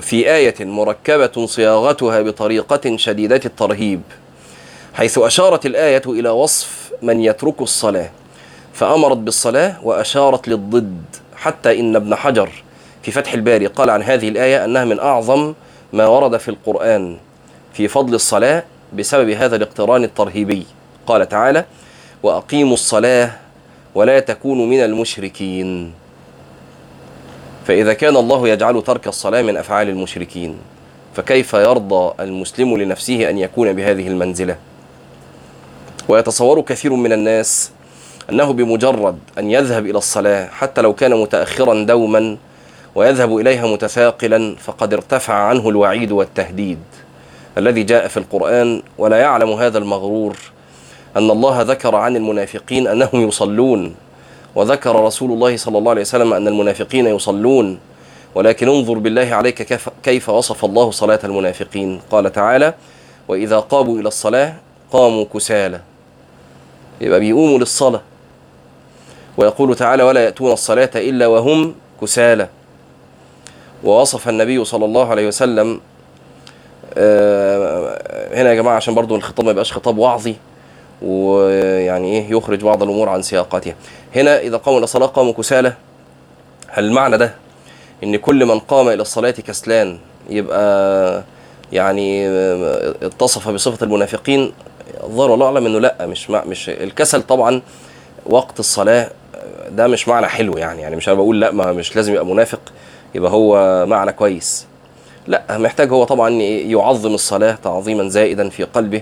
في 0.01 0.33
آية 0.35 0.55
مركبة 0.59 1.45
صياغتها 1.45 2.21
بطريقة 2.21 2.97
شديدة 2.97 3.41
الترهيب 3.45 4.01
حيث 4.93 5.17
أشارت 5.17 5.65
الآية 5.65 6.01
إلى 6.05 6.29
وصف 6.29 6.91
من 7.01 7.21
يترك 7.21 7.61
الصلاة. 7.61 8.09
فأمرت 8.75 9.17
بالصلاة 9.17 9.75
وأشارت 9.83 10.47
للضد. 10.47 11.01
حتى 11.35 11.79
إن 11.79 11.95
ابن 11.95 12.15
حجر 12.15 12.49
في 13.03 13.11
فتح 13.11 13.33
الباري 13.33 13.67
قال 13.67 13.89
عن 13.89 14.03
هذه 14.03 14.29
الآية 14.29 14.65
أنها 14.65 14.85
من 14.85 14.99
أعظم 14.99 15.53
ما 15.93 16.07
ورد 16.07 16.37
في 16.37 16.49
القرآن 16.49 17.17
في 17.73 17.87
فضل 17.87 18.15
الصلاة 18.15 18.63
بسبب 18.93 19.29
هذا 19.29 19.55
الاقتران 19.55 20.03
الترهيبي. 20.03 20.65
قال 21.07 21.29
تعالى 21.29 21.65
وأقيموا 22.23 22.73
الصلاة 22.73 23.31
ولا 23.95 24.19
تكونوا 24.19 24.65
من 24.65 24.83
المشركين. 24.83 25.93
فإذا 27.65 27.93
كان 27.93 28.15
الله 28.17 28.47
يجعل 28.47 28.81
ترك 28.81 29.07
الصلاة 29.07 29.41
من 29.41 29.57
أفعال 29.57 29.89
المشركين 29.89 30.57
فكيف 31.15 31.53
يرضى 31.53 32.13
المسلم 32.19 32.77
لنفسه 32.77 33.29
أن 33.29 33.37
يكون 33.37 33.73
بهذه 33.73 34.07
المنزلة؟ 34.07 34.55
ويتصور 36.07 36.61
كثير 36.61 36.93
من 36.93 37.13
الناس 37.13 37.71
أنه 38.29 38.53
بمجرد 38.53 39.19
أن 39.37 39.51
يذهب 39.51 39.85
إلى 39.85 39.97
الصلاة 39.97 40.47
حتى 40.47 40.81
لو 40.81 40.93
كان 40.93 41.21
متأخرا 41.21 41.83
دوما 41.83 42.37
ويذهب 42.95 43.37
إليها 43.37 43.67
متثاقلا 43.67 44.55
فقد 44.55 44.93
ارتفع 44.93 45.33
عنه 45.33 45.69
الوعيد 45.69 46.11
والتهديد. 46.11 46.79
الذي 47.57 47.83
جاء 47.83 48.07
في 48.07 48.17
القرآن 48.17 48.81
ولا 48.97 49.17
يعلم 49.17 49.51
هذا 49.51 49.77
المغرور 49.77 50.37
أن 51.17 51.31
الله 51.31 51.61
ذكر 51.61 51.95
عن 51.95 52.15
المنافقين 52.15 52.87
أنهم 52.87 53.27
يصلون 53.27 53.95
وذكر 54.55 54.95
رسول 54.95 55.31
الله 55.31 55.57
صلى 55.57 55.77
الله 55.77 55.91
عليه 55.91 56.01
وسلم 56.01 56.33
أن 56.33 56.47
المنافقين 56.47 57.05
يصلون 57.07 57.79
ولكن 58.35 58.69
انظر 58.69 58.93
بالله 58.93 59.35
عليك 59.35 59.79
كيف, 60.03 60.29
وصف 60.29 60.65
الله 60.65 60.91
صلاة 60.91 61.19
المنافقين. 61.23 62.01
قال 62.11 62.31
تعالى 62.31 62.73
وإذا 63.27 63.59
قاموا 63.59 63.99
إلى 63.99 64.07
الصلاة 64.07 64.53
قاموا 64.91 65.25
كسالى. 65.33 65.81
يبقى 67.01 67.19
بيقوموا 67.19 67.57
للصلاة. 67.59 68.01
ويقول 69.37 69.75
تعالى 69.75 70.03
ولا 70.03 70.23
يأتون 70.23 70.51
الصلاة 70.51 70.89
إلا 70.95 71.27
وهم 71.27 71.75
كسالى. 72.01 72.47
ووصف 73.83 74.29
النبي 74.29 74.65
صلى 74.65 74.85
الله 74.85 75.09
عليه 75.09 75.27
وسلم 75.27 75.81
هنا 78.37 78.49
يا 78.49 78.53
جماعة 78.53 78.75
عشان 78.75 78.93
برضو 78.93 79.15
الخطاب 79.15 79.45
ما 79.45 79.51
يبقاش 79.51 79.73
خطاب 79.73 79.97
وعظي 79.97 80.35
ويعني 81.01 82.11
إيه 82.11 82.31
يخرج 82.31 82.61
بعض 82.61 82.83
الأمور 82.83 83.09
عن 83.09 83.21
سياقاتها. 83.21 83.75
هنا 84.15 84.39
إذا 84.39 84.57
قاموا 84.57 84.77
إلى 84.79 84.83
الصلاة 84.83 85.05
قاموا 85.07 85.33
كسالى. 85.33 85.73
هل 86.67 86.83
المعنى 86.85 87.17
ده 87.17 87.33
إن 88.03 88.15
كل 88.15 88.45
من 88.45 88.59
قام 88.59 88.87
إلى 88.87 89.01
الصلاة 89.01 89.31
كسلان 89.31 89.97
يبقى 90.29 91.23
يعني 91.73 92.27
اتصف 93.01 93.49
بصفة 93.49 93.83
المنافقين؟ 93.85 94.53
الظاهر 95.03 95.31
والله 95.31 95.45
أعلم 95.45 95.65
إنه 95.65 95.79
لأ 95.79 96.05
مش 96.05 96.29
مش 96.29 96.69
الكسل 96.69 97.21
طبعا 97.21 97.61
وقت 98.25 98.59
الصلاة 98.59 99.09
ده 99.69 99.87
مش 99.87 100.07
معنى 100.07 100.27
حلو 100.27 100.57
يعني. 100.57 100.81
يعني 100.81 100.95
مش 100.95 101.07
أنا 101.07 101.15
بقول 101.17 101.41
لا 101.41 101.51
ما 101.51 101.71
مش 101.73 101.95
لازم 101.95 102.13
يبقى 102.13 102.25
منافق 102.25 102.59
يبقى 103.15 103.31
هو 103.31 103.85
معنى 103.85 104.11
كويس. 104.11 104.65
لا 105.27 105.43
محتاج 105.57 105.89
هو 105.91 106.03
طبعا 106.03 106.29
يعظم 106.41 107.13
الصلاة 107.13 107.57
تعظيما 107.63 108.09
زائدا 108.09 108.49
في 108.49 108.63
قلبه 108.63 109.01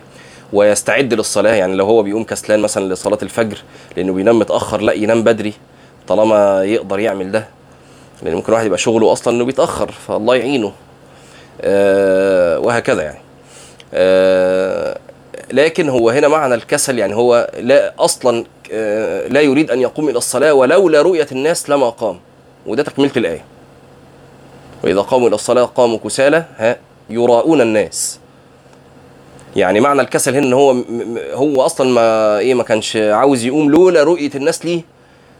ويستعد 0.53 1.13
للصلاة. 1.13 1.53
يعني 1.53 1.75
لو 1.75 1.85
هو 1.85 2.03
بيقوم 2.03 2.23
كسلان 2.23 2.59
مثلا 2.59 2.93
لصلاة 2.93 3.17
الفجر 3.23 3.57
لأنه 3.97 4.13
بينام 4.13 4.39
متأخر 4.39 4.81
لا 4.81 4.93
ينام 4.93 5.23
بدري 5.23 5.53
طالما 6.07 6.63
يقدر 6.63 6.99
يعمل 6.99 7.31
ده. 7.31 7.45
لأن 8.23 8.35
ممكن 8.35 8.53
واحد 8.53 8.65
يبقى 8.65 8.77
شغله 8.77 9.11
أصلا 9.11 9.33
إنه 9.35 9.45
بيتأخر 9.45 9.91
فالله 9.91 10.35
يعينه. 10.35 10.71
آه 11.61 12.59
وهكذا 12.59 13.01
يعني. 13.01 13.19
آه 13.93 14.97
لكن 15.51 15.89
هو 15.89 16.09
هنا 16.09 16.27
معنى 16.27 16.55
الكسل 16.55 16.99
يعني 16.99 17.15
هو 17.15 17.49
لا 17.59 17.93
أصلا 17.99 18.45
لا 19.27 19.41
يريد 19.41 19.71
أن 19.71 19.81
يقوم 19.81 20.09
إلى 20.09 20.17
الصلاة 20.17 20.53
ولولا 20.53 21.01
رؤية 21.01 21.27
الناس 21.31 21.69
لما 21.69 21.89
قام. 21.89 22.19
وده 22.65 22.83
تكملة 22.83 23.11
الآية. 23.17 23.43
وإذا 24.83 25.01
قاموا 25.01 25.27
إلى 25.27 25.35
الصلاة 25.35 25.65
قاموا 25.65 25.97
كسالى 26.03 26.45
ها 26.57 26.77
يراؤون 27.09 27.61
الناس. 27.61 28.19
يعني 29.55 29.79
معنى 29.79 30.01
الكسل 30.01 30.35
هنا 30.35 30.47
إن 30.47 30.53
هو 30.53 30.75
هو 31.33 31.61
أصلا 31.61 31.89
ما 31.89 32.37
إيه 32.37 32.53
ما 32.53 32.63
كانش 32.63 32.95
عاوز 32.95 33.45
يقوم 33.45 33.71
لولا 33.71 34.03
رؤية 34.03 34.31
الناس 34.35 34.65
ليه؟ 34.65 34.81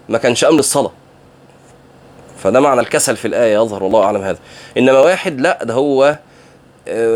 ما 0.10 0.18
كانش 0.18 0.46
قام 0.46 0.56
للصلاه 0.56 0.92
فده 2.44 2.60
معنى 2.60 2.82
الكسل 2.82 3.16
في 3.16 3.28
الآية 3.28 3.54
يظهر 3.54 3.84
والله 3.84 4.04
أعلم 4.04 4.22
هذا. 4.22 4.38
إنما 4.78 5.00
واحد 5.00 5.42
لا 5.42 5.63
ده 5.63 5.74
هو 5.74 6.18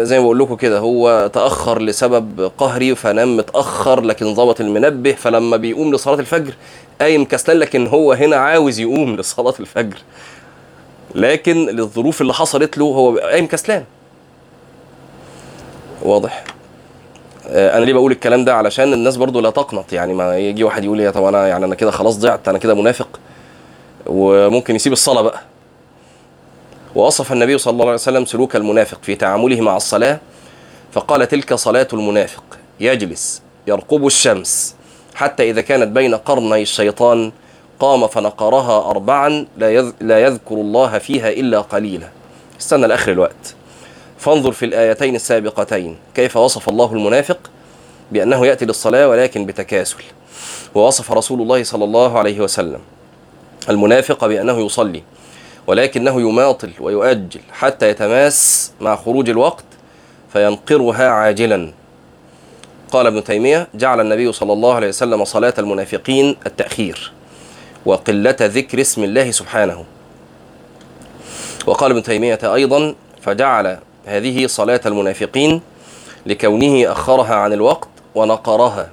زي 0.03 0.17
ما 0.17 0.23
بقول 0.23 0.39
لكم 0.39 0.55
كده 0.55 0.79
هو 0.79 1.29
تأخر 1.33 1.81
لسبب 1.81 2.51
قهري 2.57 2.95
فنام 2.95 3.37
متأخر 3.37 4.01
لكن 4.01 4.35
ظبط 4.35 4.61
المنبه 4.61 5.11
فلما 5.11 5.57
بيقوم 5.57 5.93
لصلاة 5.95 6.19
الفجر 6.19 6.53
قايم 7.01 7.25
كسلان 7.25 7.57
لكن 7.57 7.87
هو 7.87 8.13
هنا 8.13 8.35
عاوز 8.35 8.79
يقوم 8.79 9.15
لصلاة 9.15 9.53
الفجر. 9.59 9.97
لكن 11.15 11.65
للظروف 11.65 12.21
اللي 12.21 12.33
حصلت 12.33 12.77
له 12.77 12.85
هو 12.85 13.17
قايم 13.17 13.47
كسلان. 13.47 13.83
واضح؟ 16.03 16.43
آه، 17.47 17.77
أنا 17.77 17.85
ليه 17.85 17.93
بقول 17.93 18.11
الكلام 18.11 18.45
ده؟ 18.45 18.55
علشان 18.55 18.93
الناس 18.93 19.17
برضو 19.17 19.39
لا 19.39 19.49
تقنط 19.49 19.93
يعني 19.93 20.13
ما 20.13 20.37
يجي 20.37 20.63
واحد 20.63 20.83
يقول 20.83 20.99
يا 20.99 21.11
طب 21.11 21.23
أنا 21.23 21.47
يعني 21.47 21.65
أنا 21.65 21.75
كده 21.75 21.91
خلاص 21.91 22.17
ضعت 22.17 22.47
أنا 22.47 22.57
كده 22.57 22.73
منافق 22.73 23.19
وممكن 24.05 24.75
يسيب 24.75 24.93
الصلاة 24.93 25.21
بقى. 25.21 25.39
ووصف 26.95 27.31
النبي 27.31 27.57
صلى 27.57 27.71
الله 27.71 27.85
عليه 27.85 27.93
وسلم 27.93 28.25
سلوك 28.25 28.55
المنافق 28.55 28.99
في 29.03 29.15
تعامله 29.15 29.61
مع 29.61 29.77
الصلاة 29.77 30.19
فقال 30.91 31.27
تلك 31.27 31.53
صلاة 31.53 31.87
المنافق 31.93 32.43
يجلس 32.79 33.41
يرقب 33.67 34.05
الشمس 34.07 34.75
حتى 35.15 35.49
إذا 35.49 35.61
كانت 35.61 35.87
بين 35.87 36.15
قرني 36.15 36.61
الشيطان 36.61 37.31
قام 37.79 38.07
فنقرها 38.07 38.89
اربعا 38.89 39.45
لا 39.57 39.93
لا 40.01 40.19
يذكر 40.19 40.55
الله 40.55 40.97
فيها 40.97 41.29
إلا 41.29 41.61
قليلا. 41.61 42.09
استنى 42.59 42.87
لآخر 42.87 43.11
الوقت. 43.11 43.55
فانظر 44.17 44.51
في 44.51 44.65
الآيتين 44.65 45.15
السابقتين 45.15 45.97
كيف 46.15 46.37
وصف 46.37 46.69
الله 46.69 46.93
المنافق؟ 46.93 47.37
بأنه 48.11 48.45
يأتي 48.45 48.65
للصلاة 48.65 49.07
ولكن 49.07 49.45
بتكاسل. 49.45 49.97
ووصف 50.75 51.11
رسول 51.11 51.41
الله 51.41 51.63
صلى 51.63 51.83
الله 51.83 52.17
عليه 52.19 52.39
وسلم 52.39 52.79
المنافق 53.69 54.25
بأنه 54.25 54.65
يصلي 54.65 55.03
ولكنه 55.67 56.21
يماطل 56.21 56.71
ويؤجل 56.79 57.41
حتى 57.51 57.89
يتماس 57.89 58.71
مع 58.81 58.95
خروج 58.95 59.29
الوقت 59.29 59.65
فينقرها 60.33 61.09
عاجلا. 61.09 61.73
قال 62.91 63.07
ابن 63.07 63.23
تيمية 63.23 63.67
جعل 63.75 64.01
النبي 64.01 64.31
صلى 64.31 64.53
الله 64.53 64.73
عليه 64.73 64.87
وسلم 64.87 65.25
صلاة 65.25 65.53
المنافقين 65.59 66.35
التأخير 66.45 67.11
وقلة 67.85 68.35
ذكر 68.41 68.81
اسم 68.81 69.03
الله 69.03 69.31
سبحانه. 69.31 69.85
وقال 71.65 71.91
ابن 71.91 72.03
تيمية 72.03 72.39
أيضا 72.43 72.95
فجعل 73.21 73.77
هذه 74.05 74.47
صلاة 74.47 74.81
المنافقين 74.85 75.61
لكونه 76.25 76.91
أخرها 76.91 77.35
عن 77.35 77.53
الوقت 77.53 77.89
ونقرها. 78.15 78.89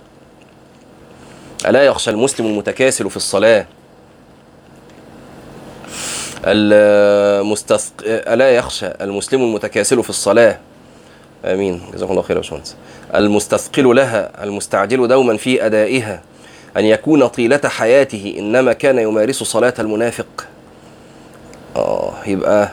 ألا 1.66 1.82
يخشى 1.82 2.10
المسلم 2.10 2.46
المتكاسل 2.46 3.10
في 3.10 3.16
الصلاة 3.16 3.66
المستثق... 6.44 7.92
ألا 8.06 8.50
يخشى 8.50 8.86
المسلم 9.00 9.42
المتكاسل 9.42 10.02
في 10.02 10.10
الصلاة. 10.10 10.58
آمين. 11.44 11.82
جزاكم 11.94 12.10
الله 12.12 12.22
خير 12.22 12.36
يا 12.36 12.40
باشمهندس. 12.40 12.76
المستثقل 13.14 13.96
لها 13.96 14.44
المستعجل 14.44 15.08
دوما 15.08 15.36
في 15.36 15.66
أدائها. 15.66 16.22
أن 16.76 16.84
يكون 16.84 17.26
طيلة 17.26 17.60
حياته 17.64 18.34
إنما 18.38 18.72
كان 18.72 18.98
يمارس 18.98 19.42
صلاة 19.42 19.74
المنافق. 19.78 20.46
آه 21.76 22.12
يبقى 22.26 22.70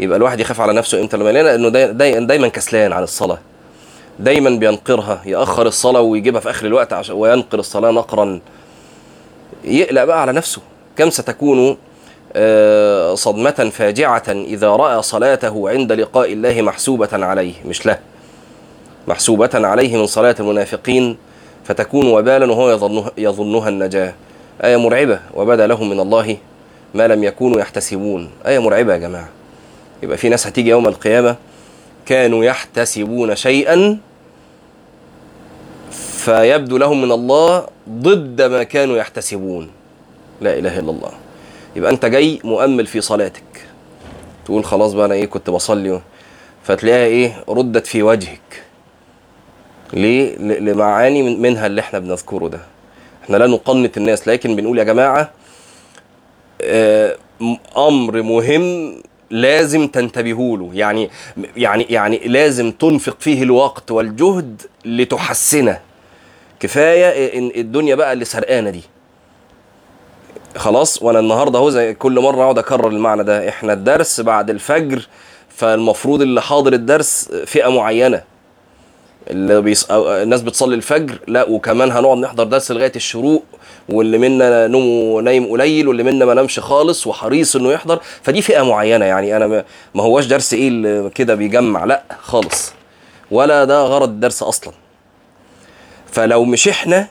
يبقى 0.00 0.16
الواحد 0.16 0.40
يخاف 0.40 0.60
على 0.60 0.72
نفسه 0.72 1.00
إمتى 1.00 1.16
لما 1.16 1.30
يلاقي 1.30 1.54
انه 1.54 1.68
داي 1.68 1.92
داي 1.92 2.24
دايما 2.24 2.48
كسلان 2.48 2.92
عن 2.92 3.02
الصلاة. 3.02 3.38
دايما 4.18 4.50
بينقرها 4.50 5.22
يأخر 5.26 5.66
الصلاة 5.66 6.00
ويجيبها 6.00 6.40
في 6.40 6.50
آخر 6.50 6.66
الوقت 6.66 6.92
عشان 6.92 7.14
وينقر 7.14 7.58
الصلاة 7.58 7.90
نقرا. 7.90 8.40
يقلق 9.64 10.04
بقى 10.04 10.22
على 10.22 10.32
نفسه. 10.32 10.62
كم 10.96 11.10
ستكون 11.10 11.76
صدمة 13.14 13.70
فاجعة 13.72 14.22
إذا 14.28 14.68
رأى 14.68 15.02
صلاته 15.02 15.70
عند 15.70 15.92
لقاء 15.92 16.32
الله 16.32 16.62
محسوبة 16.62 17.08
عليه. 17.12 17.54
مش 17.66 17.86
له. 17.86 17.98
محسوبة 19.08 19.50
عليه 19.54 19.96
من 19.96 20.06
صلاة 20.06 20.34
المنافقين 20.40 21.16
فتكون 21.64 22.06
وبالا 22.06 22.46
وهو 22.52 22.70
يظنها, 22.70 23.10
يظنها 23.18 23.68
النجاة. 23.68 24.14
آية 24.64 24.76
مرعبة. 24.76 25.20
وبدا 25.34 25.66
لهم 25.66 25.90
من 25.90 26.00
الله 26.00 26.36
ما 26.94 27.08
لم 27.08 27.24
يكونوا 27.24 27.60
يحتسبون. 27.60 28.30
آية 28.46 28.58
مرعبة 28.58 28.92
يا 28.92 28.98
جماعة. 28.98 29.28
يبقى 30.02 30.16
في 30.16 30.28
ناس 30.28 30.46
هتيجي 30.46 30.70
يوم 30.70 30.88
القيامة 30.88 31.36
كانوا 32.06 32.44
يحتسبون 32.44 33.36
شيئا 33.36 33.98
فيبدو 35.90 36.76
لهم 36.76 37.02
من 37.02 37.12
الله 37.12 37.66
ضد 37.88 38.42
ما 38.42 38.62
كانوا 38.62 38.96
يحتسبون. 38.96 39.70
لا 40.40 40.58
إله 40.58 40.78
إلا 40.78 40.90
الله. 40.90 41.10
يبقى 41.76 41.90
أنت 41.90 42.06
جاي 42.06 42.40
مؤمل 42.44 42.86
في 42.86 43.00
صلاتك. 43.00 43.42
تقول 44.44 44.64
خلاص 44.64 44.92
بقى 44.92 45.06
أنا 45.06 45.14
إيه 45.14 45.26
كنت 45.26 45.50
بصلي 45.50 46.00
فتلاقيها 46.64 47.06
إيه 47.06 47.44
ردت 47.48 47.86
في 47.86 48.02
وجهك. 48.02 48.62
ليه؟ 49.92 50.36
لمعاني 50.38 51.22
من- 51.22 51.42
منها 51.42 51.66
اللي 51.66 51.80
إحنا 51.80 51.98
بنذكره 51.98 52.48
ده. 52.48 52.60
إحنا 53.24 53.36
لا 53.36 53.46
نقنط 53.46 53.96
الناس 53.96 54.28
لكن 54.28 54.56
بنقول 54.56 54.78
يا 54.78 54.84
جماعة 54.84 55.30
آه، 56.62 57.16
أمر 57.76 58.22
مهم 58.22 58.94
لازم 59.30 59.86
تنتبهوا 59.88 60.58
له. 60.58 60.70
يعني 60.74 61.10
يعني 61.56 61.86
يعني 61.90 62.18
لازم 62.18 62.70
تنفق 62.70 63.16
فيه 63.20 63.42
الوقت 63.42 63.90
والجهد 63.90 64.62
لتحسنه. 64.84 65.78
كفاية 66.60 67.38
إن 67.38 67.52
الدنيا 67.56 67.94
بقى 67.94 68.12
اللي 68.12 68.24
سرقانة 68.24 68.70
دي. 68.70 68.82
خلاص 70.56 71.02
وأنا 71.02 71.18
النهارده 71.18 71.58
أهو 71.58 71.70
زي 71.70 71.94
كل 71.94 72.20
مرة 72.20 72.42
أقعد 72.42 72.58
أكرر 72.58 72.88
المعنى 72.88 73.24
ده. 73.24 73.48
إحنا 73.48 73.72
الدرس 73.72 74.20
بعد 74.20 74.50
الفجر 74.50 75.08
فالمفروض 75.56 76.22
اللي 76.22 76.42
حاضر 76.42 76.72
الدرس 76.72 77.28
فئة 77.46 77.68
معينة. 77.68 78.22
اللي 79.30 79.62
بيص... 79.62 79.90
الناس 79.90 80.42
بتصلي 80.42 80.74
الفجر 80.74 81.18
لا 81.26 81.48
وكمان 81.48 81.90
هنقعد 81.90 82.18
نحضر 82.18 82.44
درس 82.44 82.70
لغاية 82.72 82.92
الشروق 82.96 83.44
واللي 83.88 84.18
منا 84.18 84.66
نومه 84.66 85.20
نايم 85.22 85.46
قليل 85.46 85.88
واللي 85.88 86.02
منا 86.02 86.24
ما 86.24 86.34
نامش 86.34 86.58
خالص 86.58 87.06
وحريص 87.06 87.56
إنه 87.56 87.72
يحضر. 87.72 88.00
فدي 88.22 88.42
فئة 88.42 88.62
معينة 88.62 89.04
يعني. 89.04 89.36
أنا 89.36 89.46
ما, 89.46 89.64
ما 89.94 90.02
هواش 90.02 90.26
درس 90.26 90.54
إيه 90.54 90.68
اللي 90.68 91.10
كده 91.14 91.34
بيجمع 91.34 91.84
لا 91.84 92.02
خالص. 92.22 92.72
ولا 93.30 93.64
ده 93.64 93.82
غرض 93.82 94.08
الدرس 94.08 94.42
أصلا. 94.42 94.72
فلو 96.12 96.44
مش 96.44 96.68
إحنا 96.68 97.06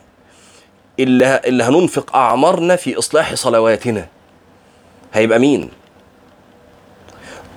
اللي, 1.03 1.41
اللي 1.45 1.63
هننفق 1.63 2.15
أعمارنا 2.15 2.75
في 2.75 2.97
إصلاح 2.97 3.33
صلواتنا. 3.33 4.07
هيبقى 5.13 5.39
مين؟ 5.39 5.69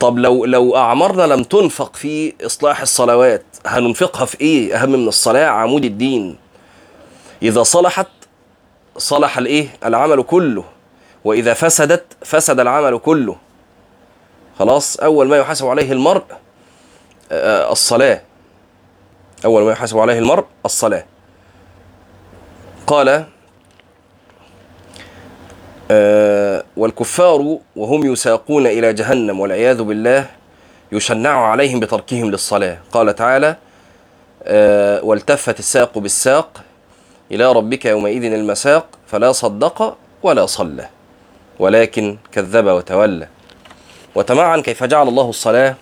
طب 0.00 0.18
لو 0.18 0.44
لو 0.44 0.76
أعمارنا 0.76 1.22
لم 1.34 1.42
تنفق 1.42 1.96
في 1.96 2.34
إصلاح 2.46 2.80
الصلوات 2.80 3.44
هننفقها 3.66 4.24
في 4.24 4.40
إيه؟ 4.40 4.82
أهم 4.82 4.90
من 4.90 5.08
الصلاة 5.08 5.46
عمود 5.46 5.84
الدين. 5.84 6.36
إذا 7.42 7.62
صلحت 7.62 8.06
صلح 8.98 9.38
الإيه؟ 9.38 9.68
العمل 9.84 10.22
كله. 10.22 10.64
وإذا 11.24 11.54
فسدت 11.54 12.04
فسد 12.24 12.60
العمل 12.60 12.98
كله. 12.98 13.36
خلاص 14.58 14.96
أول 14.96 15.28
ما 15.28 15.36
يحاسب 15.36 15.66
عليه 15.66 15.92
المرء 15.92 16.24
آه، 17.32 17.72
الصلاة. 17.72 18.20
أول 19.44 19.62
ما 19.62 19.72
يحاسب 19.72 19.98
عليه 19.98 20.18
المرء 20.18 20.44
الصلاة. 20.64 21.04
قال 22.86 23.24
آه، 25.90 26.64
والكفار 26.76 27.58
وهم 27.76 28.12
يساقون 28.12 28.66
إلى 28.66 28.92
جهنم 28.92 29.40
والعياذ 29.40 29.82
بالله 29.82 30.26
يشنع 30.92 31.46
عليهم 31.46 31.80
بتركهم 31.80 32.30
للصلاة. 32.30 32.78
قال 32.92 33.14
تعالى 33.14 33.56
آه، 34.42 35.04
والتفت 35.04 35.58
الساق 35.58 35.98
بالساق 35.98 36.62
إلى 37.32 37.52
ربك 37.52 37.84
يومئذ 37.84 38.24
المساق 38.24 38.86
فلا 39.06 39.32
صدق 39.32 39.96
ولا 40.22 40.46
صلى 40.46 40.88
ولكن 41.58 42.16
كذب 42.32 42.66
وتولى. 42.66 43.28
وتمعن 44.14 44.62
كيف 44.62 44.84
جعل 44.84 45.08
الله 45.08 45.28
الصلاة 45.30 45.74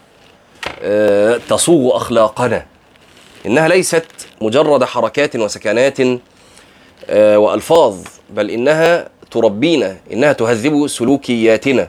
آه، 0.82 1.40
تصوغ 1.48 1.96
أخلاقنا. 1.96 2.66
إنها 3.46 3.68
ليست 3.68 4.06
مجرد 4.40 4.84
حركات 4.84 5.36
وسكنات 5.36 5.98
وألفاظ 7.12 7.96
بل 8.30 8.50
إنها 8.50 9.08
تربينا 9.32 9.96
إنها 10.12 10.32
تهذب 10.32 10.86
سلوكياتنا. 10.86 11.88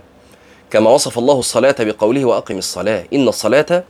كما 0.72 0.90
وصف 0.90 1.18
الله 1.20 1.40
الصلاة 1.40 1.76
بقوله 1.80 2.26
وأقم 2.26 2.58
الصلاة. 2.58 3.04
إن 3.14 3.28
الصلاة 3.28 3.84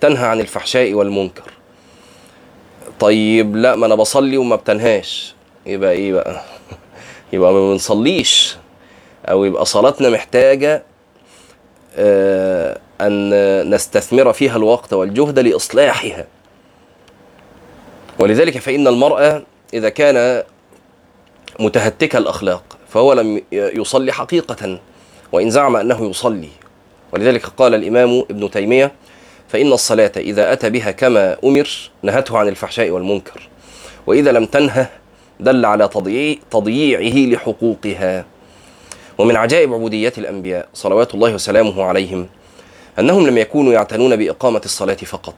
تنهى 0.00 0.26
عن 0.26 0.40
الفحشاء 0.40 0.92
والمنكر. 0.92 1.50
طيب 3.00 3.56
لا 3.56 3.76
ما 3.76 3.86
أنا 3.86 3.94
بصلي 3.94 4.36
وما 4.36 4.56
بتنهاش. 4.56 5.34
يبقى 5.66 5.92
إيه 5.92 6.12
بقى؟ 6.12 6.42
يبقى 7.32 7.52
ما 7.52 7.70
بنصليش. 7.72 8.56
أو 9.28 9.44
يبقى 9.44 9.64
صلاتنا 9.64 10.10
محتاجة 10.10 10.82
آه، 11.96 12.78
أن 13.00 13.70
نستثمر 13.74 14.32
فيها 14.32 14.56
الوقت 14.56 14.92
والجهد 14.92 15.38
لإصلاحها. 15.38 16.26
ولذلك 18.18 18.58
فإن 18.58 18.86
المرأة 18.88 19.42
إذا 19.74 19.88
كان 19.88 20.44
متهتك 21.60 22.16
الأخلاق 22.16 22.78
فهو 22.90 23.12
لم 23.12 23.42
يصلي 23.52 24.12
حقيقة 24.12 24.80
وإن 25.32 25.50
زعم 25.50 25.76
أنه 25.76 26.10
يصلي. 26.10 26.48
ولذلك 27.12 27.46
قال 27.46 27.74
الإمام 27.74 28.24
ابن 28.30 28.50
تيمية 28.50 28.92
فإن 29.48 29.72
الصلاة 29.72 30.12
إذا 30.16 30.52
أتى 30.52 30.70
بها 30.70 30.90
كما 30.90 31.36
أمر 31.44 31.68
نهته 32.02 32.38
عن 32.38 32.48
الفحشاء 32.48 32.90
والمنكر 32.90 33.48
وإذا 34.06 34.32
لم 34.32 34.46
تنهه 34.46 34.90
دل 35.40 35.64
على 35.64 35.88
تضييع 35.88 36.36
تضييعه 36.50 37.34
لحقوقها. 37.34 38.24
ومن 39.18 39.36
عجائب 39.36 39.74
عبودية 39.74 40.12
الأنبياء 40.18 40.68
صلوات 40.74 41.14
الله 41.14 41.34
وسلامه 41.34 41.82
عليهم 41.82 42.26
أنهم 42.98 43.26
لم 43.26 43.38
يكونوا 43.38 43.72
يعتنون 43.72 44.16
بإقامة 44.16 44.60
الصلاة 44.64 44.94
فقط. 44.94 45.34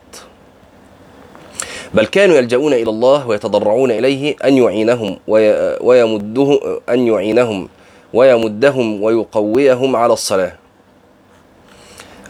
بل 1.95 2.07
كانوا 2.07 2.37
يلجؤون 2.37 2.73
إلى 2.73 2.91
الله 2.91 3.29
ويتضرعون 3.29 3.91
إليه 3.91 4.37
أن 4.45 4.57
يعينهم 4.57 5.19
ويمده 5.81 6.61
أن 6.89 7.07
يعينهم 7.07 7.69
ويمدهم 8.13 9.03
ويقويهم 9.03 9.97
على 9.97 10.13
الصلاة. 10.13 10.53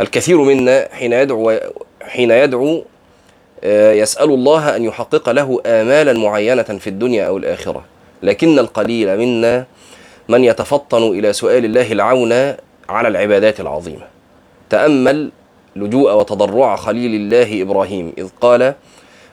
الكثير 0.00 0.38
منا 0.42 0.88
حين 0.92 1.12
يدعو 1.12 1.58
حين 2.02 2.30
يدعو 2.30 2.84
آه، 3.64 3.92
يسأل 3.92 4.30
الله 4.30 4.76
أن 4.76 4.84
يحقق 4.84 5.30
له 5.30 5.60
آمالا 5.66 6.12
معينة 6.12 6.62
في 6.62 6.86
الدنيا 6.86 7.26
أو 7.26 7.36
الآخرة. 7.36 7.84
لكن 8.22 8.58
القليل 8.58 9.18
منا 9.18 9.66
من 10.28 10.44
يتفطن 10.44 11.02
إلى 11.02 11.32
سؤال 11.32 11.64
الله 11.64 11.92
العون 11.92 12.32
على 12.88 13.08
العبادات 13.08 13.60
العظيمة. 13.60 14.06
تأمل 14.70 15.30
لجوء 15.76 16.12
وتضرع 16.12 16.76
خليل 16.76 17.14
الله 17.14 17.62
إبراهيم 17.62 18.12
إذ 18.18 18.28
قال 18.40 18.74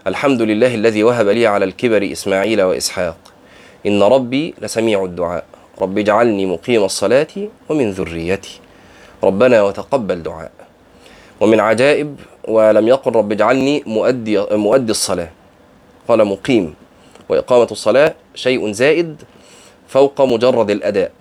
الحمد 0.09 0.41
لله 0.41 0.75
الذي 0.75 1.03
وهب 1.03 1.27
لي 1.27 1.47
على 1.47 1.65
الكبر 1.65 2.09
إسماعيل 2.11 2.61
وإسحاق 2.61 3.17
إن 3.85 4.03
ربي 4.03 4.53
لسميع 4.61 5.03
الدعاء 5.03 5.43
رب 5.81 5.97
اجعلني 5.97 6.45
مقيم 6.45 6.83
الصلاة 6.83 7.27
ومن 7.69 7.91
ذريتي 7.91 8.59
ربنا 9.23 9.61
وتقبل 9.63 10.23
دعاء 10.23 10.51
ومن 11.39 11.59
عجائب 11.59 12.15
ولم 12.47 12.87
يقل 12.87 13.11
رب 13.15 13.31
اجعلني 13.31 13.83
مؤدي 13.85 14.45
مؤدي 14.51 14.91
الصلاة 14.91 15.29
قال 16.07 16.25
مقيم 16.25 16.73
وإقامة 17.29 17.67
الصلاة 17.71 18.13
شيء 18.35 18.71
زائد 18.71 19.21
فوق 19.87 20.21
مجرد 20.21 20.69
الأداء 20.71 21.11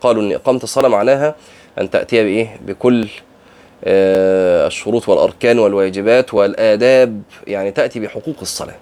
قالوا 0.00 0.22
أن 0.22 0.32
إقامة 0.32 0.60
الصلاة 0.62 0.88
معناها 0.88 1.34
أن 1.80 1.90
تأتي 1.90 2.24
بإيه 2.24 2.60
بكل 2.66 3.08
الشروط 3.86 5.08
والأركان 5.08 5.58
والواجبات 5.58 6.34
والآداب 6.34 7.22
يعني 7.46 7.70
تأتي 7.70 8.00
بحقوق 8.00 8.36
الصلاة. 8.42 8.74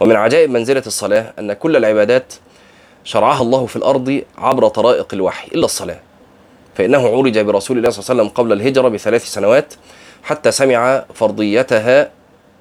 ومن 0.00 0.16
عجائب 0.16 0.50
منزلة 0.50 0.82
الصلاة 0.86 1.32
أن 1.38 1.52
كل 1.52 1.76
العبادات 1.76 2.34
شرعها 3.04 3.42
الله 3.42 3.66
في 3.66 3.76
الأرض 3.76 4.22
عبر 4.38 4.68
طرائق 4.68 5.06
الوحي 5.12 5.48
إلا 5.48 5.64
الصلاة. 5.64 6.00
فإنه 6.74 7.08
عرج 7.08 7.38
برسول 7.38 7.78
الله 7.78 7.90
صلى 7.90 8.02
الله 8.02 8.10
عليه 8.10 8.22
وسلم 8.22 8.34
قبل 8.34 8.52
الهجرة 8.52 8.88
بثلاث 8.88 9.24
سنوات 9.24 9.74
حتى 10.22 10.50
سمع 10.50 11.04
فرضيتها 11.14 12.10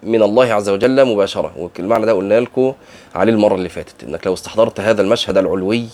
من 0.03 0.23
الله 0.23 0.53
عز 0.53 0.69
وجل 0.69 1.05
مباشرة. 1.05 1.69
والمعنى 1.77 2.05
ده 2.05 2.13
قلنا 2.13 2.39
لكم 2.39 2.73
عليه 3.15 3.33
المرة 3.33 3.55
اللي 3.55 3.69
فاتت 3.69 4.03
إنك 4.03 4.27
لو 4.27 4.33
استحضرت 4.33 4.79
هذا 4.79 5.01
المشهد 5.01 5.37
العلوي 5.37 5.87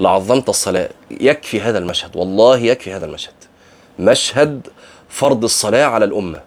لعظمت 0.00 0.48
الصلاة. 0.48 0.88
يكفي 1.20 1.60
هذا 1.60 1.78
المشهد 1.78 2.16
والله 2.16 2.58
يكفي 2.58 2.92
هذا 2.92 3.06
المشهد. 3.06 3.39
مشهد 4.00 4.66
فرض 5.08 5.44
الصلاة 5.44 5.84
على 5.84 6.04
الأمة. 6.04 6.40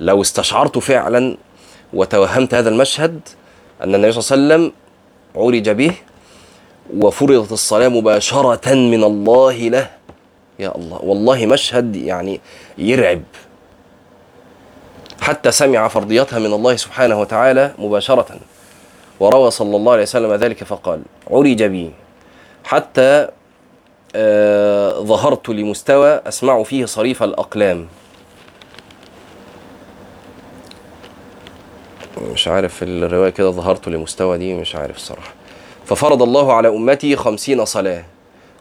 لو 0.00 0.22
استشعرت 0.22 0.78
فعلا 0.78 1.36
وتوهمت 1.92 2.54
هذا 2.54 2.68
المشهد 2.68 3.20
أن 3.82 3.94
النبي 3.94 4.12
صلى 4.12 4.36
الله 4.36 4.54
عليه 4.54 4.64
وسلم 4.64 4.72
عرج 5.36 5.70
به 5.70 5.92
وفرضت 6.96 7.52
الصلاة 7.52 7.88
مباشرة 7.88 8.74
من 8.74 9.04
الله 9.04 9.56
له 9.56 9.90
يا 10.58 10.74
الله 10.76 10.98
والله 11.02 11.46
مشهد 11.46 11.96
يعني 11.96 12.40
يرعب. 12.78 13.22
حتى 15.20 15.50
سمع 15.50 15.88
فرضيتها 15.88 16.38
من 16.38 16.52
الله 16.52 16.76
سبحانه 16.76 17.20
وتعالى 17.20 17.74
مباشرة. 17.78 18.40
وروى 19.20 19.50
صلى 19.50 19.76
الله 19.76 19.92
عليه 19.92 20.02
وسلم 20.02 20.32
ذلك 20.34 20.64
فقال 20.64 21.02
عرج 21.30 21.62
بي. 21.62 21.90
حتى 22.64 23.28
ظهرت 25.04 25.48
لمستوى 25.48 26.08
أسمع 26.08 26.62
فيه 26.62 26.84
صريف 26.84 27.22
الأقلام. 27.22 27.86
مش 32.32 32.48
عارف 32.48 32.82
الرواية 32.82 33.30
كده 33.30 33.50
ظهرت 33.50 33.88
لمستوى 33.88 34.38
دي 34.38 34.54
مش 34.54 34.76
عارف 34.76 34.96
الصراحة 34.96 35.32
ففرض 35.86 36.22
الله 36.22 36.52
على 36.52 36.68
أمتي 36.68 37.16
خمسين 37.16 37.64
صلاة. 37.64 38.04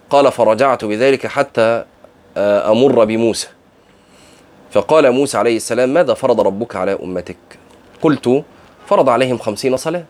قال 0.10 0.32
فرجعت 0.32 0.86
بذلك 0.86 1.28
حتى 1.28 1.84
آه، 2.38 2.72
أمر 2.72 3.06
بموسى. 3.06 3.48
فقال 4.72 5.12
موسى 5.12 5.38
عليه 5.38 5.56
السلام 5.56 5.90
ماذا 5.90 6.14
فرض 6.14 6.42
ربك 6.42 6.76
على 6.76 6.98
أمتك؟ 7.04 7.38
قلت 8.02 8.44
فرض 8.88 9.10
عليهم 9.10 9.38
خمسين 9.38 9.78
صلاة. 9.78 10.04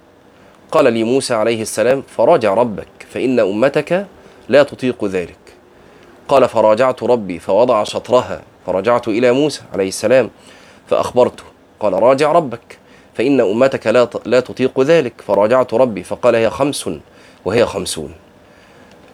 قال 0.71 0.93
لي 0.93 1.03
موسى 1.03 1.33
عليه 1.33 1.61
السلام 1.61 2.03
فراجع 2.17 2.53
ربك 2.53 2.87
فإن 3.13 3.39
أمتك 3.39 4.05
لا 4.49 4.63
تطيق 4.63 5.05
ذلك. 5.05 5.37
قال 6.27 6.49
فراجعت 6.49 7.03
ربي 7.03 7.39
فوضع 7.39 7.83
شطرها 7.83 8.41
فرجعت 8.65 9.07
إلى 9.07 9.31
موسى 9.31 9.61
عليه 9.73 9.87
السلام 9.87 10.29
فأخبرته. 10.89 11.43
قال 11.79 11.93
راجع 11.93 12.31
ربك 12.31 12.77
فإن 13.13 13.41
أمتك 13.41 13.87
لا 13.87 14.09
لا 14.25 14.39
تطيق 14.39 14.79
ذلك. 14.79 15.13
فراجعت 15.27 15.73
ربي 15.73 16.03
فقال 16.03 16.35
هي 16.35 16.49
خمس 16.49 16.89
وهي 17.45 17.65
خمسون. 17.65 18.13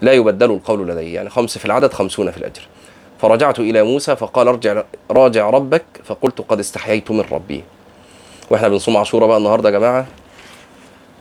لا 0.01 0.13
يبدل 0.13 0.51
القول 0.51 0.87
لدي 0.87 1.13
يعني 1.13 1.29
خمس 1.29 1.57
في 1.57 1.65
العدد 1.65 1.93
خمسون 1.93 2.31
في 2.31 2.37
الأجر. 2.37 2.61
فرجعت 3.21 3.59
إلى 3.59 3.83
موسى 3.83 4.15
فقال 4.15 4.47
ارجع 4.47 4.83
راجع 5.11 5.49
ربك. 5.49 5.85
فقلت 6.05 6.41
قد 6.41 6.59
استحييت 6.59 7.11
من 7.11 7.23
ربي. 7.31 7.63
وإحنا 8.49 8.67
بنصوم 8.67 8.97
عاشوراء 8.97 9.27
بقى 9.27 9.37
النهارده 9.37 9.69
يا 9.69 9.73
جماعة؟ 9.73 10.05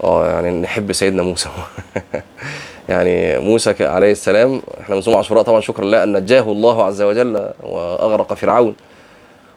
آه 0.05 0.31
يعني 0.31 0.51
نحب 0.51 0.93
سيدنا 0.93 1.23
موسى. 1.23 1.49
يعني 2.89 3.39
موسى 3.39 3.75
عليه 3.81 4.13
السلام 4.13 4.63
إحنا 4.81 4.95
بنصوم 4.95 5.17
عاشوراء 5.17 5.43
طبعا 5.43 5.61
شكرا 5.61 5.85
لله 5.85 6.03
ان 6.05 6.13
نجاه 6.17 6.53
الله 6.53 6.85
عز 6.85 7.03
وجل 7.03 7.51
وأغرق 7.63 8.35
فرعون. 8.35 8.75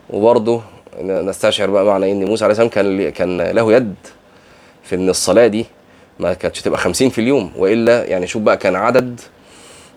وبرضه 0.09 0.61
نستشعر 1.01 1.69
بقى 1.69 1.85
معنى 1.85 2.11
إن 2.11 2.25
موسى 2.25 2.43
عليه 2.43 2.51
السلام 2.51 2.69
كان 2.69 3.09
كان 3.09 3.41
له 3.41 3.73
يد 3.73 3.95
في 4.83 4.95
إن 4.95 5.09
الصلاة 5.09 5.47
دي 5.47 5.65
ما 6.19 6.33
كانتش 6.33 6.61
تبقى 6.61 6.79
50 6.79 7.09
في 7.09 7.21
اليوم 7.21 7.51
وإلا 7.57 8.05
يعني 8.05 8.27
شوف 8.27 8.41
بقى 8.41 8.57
كان 8.57 8.75
عدد 8.75 9.19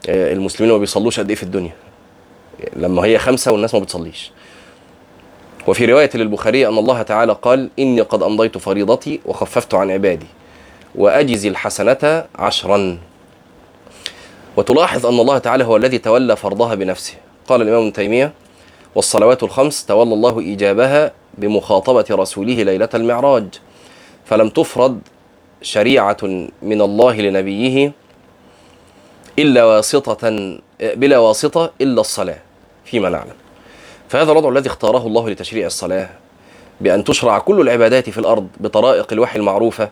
آه، 0.08 0.32
المسلمين 0.32 0.72
ما 0.72 0.78
بيصلوش 0.78 1.20
قد 1.20 1.28
إيه 1.28 1.36
في 1.36 1.42
الدنيا. 1.42 1.72
لما 2.76 3.04
هي 3.04 3.18
خمسة 3.18 3.52
والناس 3.52 3.74
ما 3.74 3.80
بتصليش. 3.80 4.32
وفي 5.66 5.84
رواية 5.86 6.10
للبخاري 6.14 6.68
أن 6.68 6.78
الله 6.78 7.02
تعالى 7.02 7.36
قال 7.42 7.70
إني 7.78 8.00
قد 8.00 8.22
أمضيت 8.22 8.58
فريضتي 8.58 9.20
وخففت 9.26 9.74
عن 9.74 9.90
عبادي 9.90 10.26
وأجزي 10.94 11.48
الحسنة 11.48 12.24
عشرا. 12.38 12.98
وتلاحظ 14.56 15.06
أن 15.06 15.20
الله 15.20 15.38
تعالى 15.38 15.64
هو 15.64 15.76
الذي 15.76 15.98
تولى 15.98 16.36
فرضها 16.36 16.74
بنفسه. 16.74 17.14
قال 17.48 17.62
الإمام 17.62 17.80
ابن 17.82 17.92
تيمية 17.92 18.32
والصلوات 18.94 19.42
الخمس 19.42 19.86
تولى 19.86 20.14
الله 20.14 20.40
إيجابها 20.40 21.12
بمخاطبة 21.38 22.04
رسوله 22.10 22.62
ليلة 22.62 22.88
المعراج. 22.94 23.46
فلم 24.24 24.48
تفرض 24.48 25.00
شريعة 25.62 26.16
من 26.62 26.80
الله 26.80 27.20
لنبيه 27.20 27.92
إلا 29.38 29.64
واسطة 29.64 30.58
بلا 30.80 31.18
واسطة 31.18 31.70
إلا 31.80 32.00
الصلاة 32.00 32.38
فيما 32.84 33.08
نعلم. 33.08 33.34
فهذا 34.08 34.32
الوضع 34.32 34.48
الذي 34.48 34.68
اختاره 34.68 35.06
الله 35.06 35.30
لتشريع 35.30 35.66
الصلاة 35.66 36.08
بأن 36.80 37.04
تشرع 37.04 37.38
كل 37.38 37.60
العبادات 37.60 38.10
في 38.10 38.18
الأرض 38.18 38.48
بطرائق 38.60 39.12
الوحي 39.12 39.38
المعروفة 39.38 39.90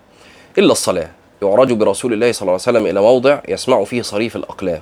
إلا 0.58 0.72
الصلاة. 0.72 1.10
يعرج 1.42 1.72
برسول 1.72 2.12
الله 2.12 2.32
صلى 2.32 2.42
الله 2.42 2.52
عليه 2.52 2.62
وسلم 2.62 2.86
إلى 2.86 3.00
موضع 3.00 3.40
يسمع 3.48 3.84
فيه 3.84 4.02
صريف 4.02 4.36
الأقلام. 4.36 4.80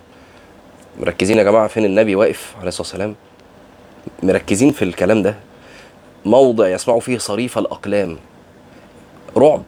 مركزين 1.01 1.39
يا 1.39 1.43
جماعة 1.43 1.69
فين 1.69 1.85
النبي 1.85 2.15
واقف 2.15 2.55
عليه 2.59 2.69
الصلاة 2.69 2.89
والسلام؟ 2.89 3.15
مركزين 4.23 4.71
في 4.71 4.83
الكلام 4.83 5.23
ده. 5.23 5.35
موضع 6.25 6.69
يسمع 6.69 6.99
فيه 6.99 7.19
صريف 7.19 7.59
الأقلام. 7.59 8.17
رعب. 9.37 9.63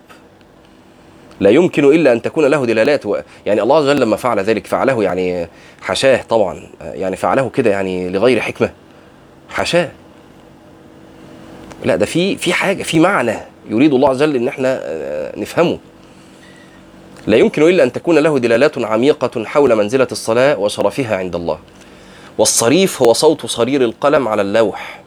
لا 1.40 1.50
يمكن 1.50 1.84
إلا 1.84 2.12
أن 2.12 2.22
تكون 2.22 2.44
له 2.44 2.66
دلالات 2.66 3.06
و... 3.06 3.16
يعني 3.46 3.62
الله 3.62 3.76
عز 3.76 3.84
وجل 3.84 4.00
لما 4.00 4.16
فعل 4.16 4.40
ذلك 4.40 4.66
فعله 4.66 5.02
يعني 5.02 5.48
حشاه 5.80 6.22
طبعا. 6.22 6.70
يعني 6.80 7.16
فعله 7.16 7.50
كده 7.50 7.70
يعني 7.70 8.08
لغير 8.08 8.40
حكمة. 8.40 8.70
حشاه. 9.48 9.90
لا 11.84 11.96
ده 11.96 12.06
في 12.06 12.36
في 12.36 12.52
حاجة 12.52 12.82
في 12.82 13.00
معنى 13.00 13.34
يريد 13.68 13.94
الله 13.94 14.08
عز 14.08 14.22
وجل 14.22 14.36
إن 14.36 14.48
إحنا 14.48 14.80
آه، 14.82 15.38
نفهمه. 15.38 15.78
لا 17.26 17.36
يمكن 17.36 17.62
إلا 17.62 17.84
أن 17.84 17.92
تكون 17.92 18.18
له 18.18 18.38
دلالات 18.38 18.78
عميقة 18.78 19.44
حول 19.44 19.74
منزلة 19.74 20.08
الصلاة 20.12 20.58
وشرفها 20.58 21.16
عند 21.16 21.34
الله. 21.34 21.58
والصريف 22.38 23.02
هو 23.02 23.12
صوت 23.12 23.46
صرير 23.46 23.84
القلم 23.84 24.28
على 24.28 24.42
اللوح 24.42 25.02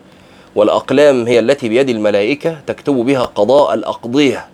والأقلام 0.56 1.28
هي 1.28 1.40
التي 1.40 1.70
بيد 1.70 1.90
الملائكة 1.90 2.58
تكتب 2.68 2.94
بها 2.94 3.24
قضاء 3.24 3.74
الأقضية 3.74 4.46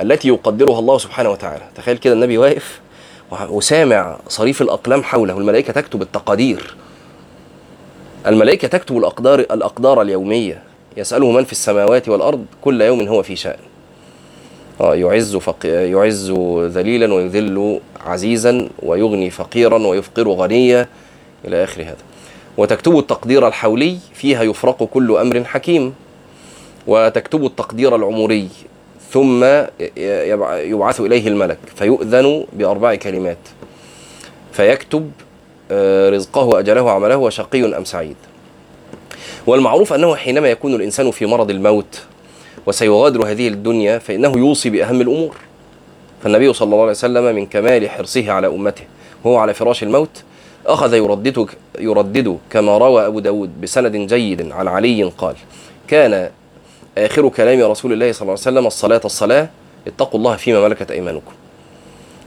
التي 0.00 0.28
يقدرها 0.28 0.78
الله 0.78 0.98
سبحانه 0.98 1.30
وتعالى. 1.30 1.62
تخيل 1.74 1.96
كده 1.96 2.14
النبي 2.14 2.38
واقف 2.38 2.80
وسامع 3.48 4.16
صريف 4.28 4.62
الأقلام 4.62 5.02
حوله 5.02 5.38
الملائكة 5.38 5.72
تكتب 5.72 6.02
التقادير. 6.02 6.74
الملائكة 8.26 8.68
تكتب 8.68 8.96
الأقدار 8.98 9.40
الأقدار 9.40 10.02
اليومية. 10.02 10.62
يسأله 10.96 11.30
من 11.30 11.44
في 11.44 11.52
السماوات 11.52 12.08
والأرض 12.08 12.46
كل 12.62 12.80
يوم 12.80 13.08
هو 13.08 13.22
في 13.22 13.36
شأن. 13.36 13.69
يعز 14.80 15.36
فق... 15.36 15.66
يعز 15.66 16.30
ذليلا 16.64 17.14
ويذل 17.14 17.80
عزيزا 18.06 18.68
ويغني 18.82 19.30
فقيرا 19.30 19.78
ويفقر 19.78 20.28
غنيا 20.28 20.88
إلى 21.44 21.64
آخر 21.64 21.82
هذا. 21.82 21.96
وتكتب 22.56 22.98
التقدير 22.98 23.48
الحولي 23.48 23.98
فيها 24.14 24.42
يفرق 24.42 24.84
كل 24.84 25.16
أمر 25.16 25.44
حكيم. 25.44 25.94
وتكتب 26.86 27.44
التقدير 27.44 27.96
العمري 27.96 28.48
ثم 29.10 29.44
يبعث 30.46 31.00
إليه 31.00 31.28
الملك 31.28 31.58
فيؤذن 31.76 32.44
بأربع 32.52 32.94
كلمات. 32.94 33.38
فيكتب 34.52 35.10
آه، 35.72 36.10
رزقه 36.10 36.44
وأجله 36.44 36.90
عمله 36.90 37.16
وشقي 37.16 37.76
أم 37.76 37.84
سعيد. 37.84 38.16
والمعروف 39.46 39.92
أنه 39.92 40.16
حينما 40.16 40.48
يكون 40.48 40.74
الإنسان 40.74 41.10
في 41.10 41.26
مرض 41.26 41.50
الموت 41.50 42.02
وسيغادر 42.66 43.26
هذه 43.30 43.48
الدنيا 43.48 43.98
فإنه 43.98 44.38
يوصي 44.38 44.70
بأهم 44.70 45.00
الأمور. 45.00 45.36
فالنبي 46.22 46.52
صلى 46.52 46.66
الله 46.66 46.80
عليه 46.80 46.90
وسلم 46.90 47.34
من 47.34 47.46
كمال 47.46 47.90
حرصه 47.90 48.30
على 48.30 48.46
أمته. 48.46 48.84
وهو 49.24 49.36
على 49.36 49.54
فراش 49.54 49.82
الموت 49.82 50.22
أخذ 50.66 50.94
يردد 50.94 51.46
يردد 51.78 52.38
كما 52.50 52.78
روى 52.78 53.06
أبو 53.06 53.20
داود 53.20 53.60
بسند 53.60 53.96
جيد 53.96 54.52
عن 54.52 54.68
علي 54.68 55.02
قال 55.18 55.34
كان 55.88 56.30
آخر 56.98 57.28
كلام 57.28 57.70
رسول 57.70 57.92
الله 57.92 58.12
صلى 58.12 58.22
الله 58.22 58.32
عليه 58.32 58.40
وسلم 58.40 58.66
الصلاة 58.66 59.00
الصلاة 59.04 59.48
اتقوا 59.86 60.20
الله 60.20 60.36
فيما 60.36 60.68
ملكت 60.68 60.90
أيمانكم. 60.90 61.32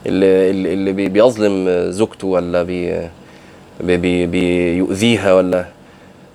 اللي, 0.06 0.74
اللي 0.74 1.10
بيظلم 1.10 1.70
زوجته 1.92 2.28
ولا 2.28 2.64
بي 2.64 3.10
بي 3.82 4.26
بيؤذيها 4.26 5.34
ولا 5.34 5.66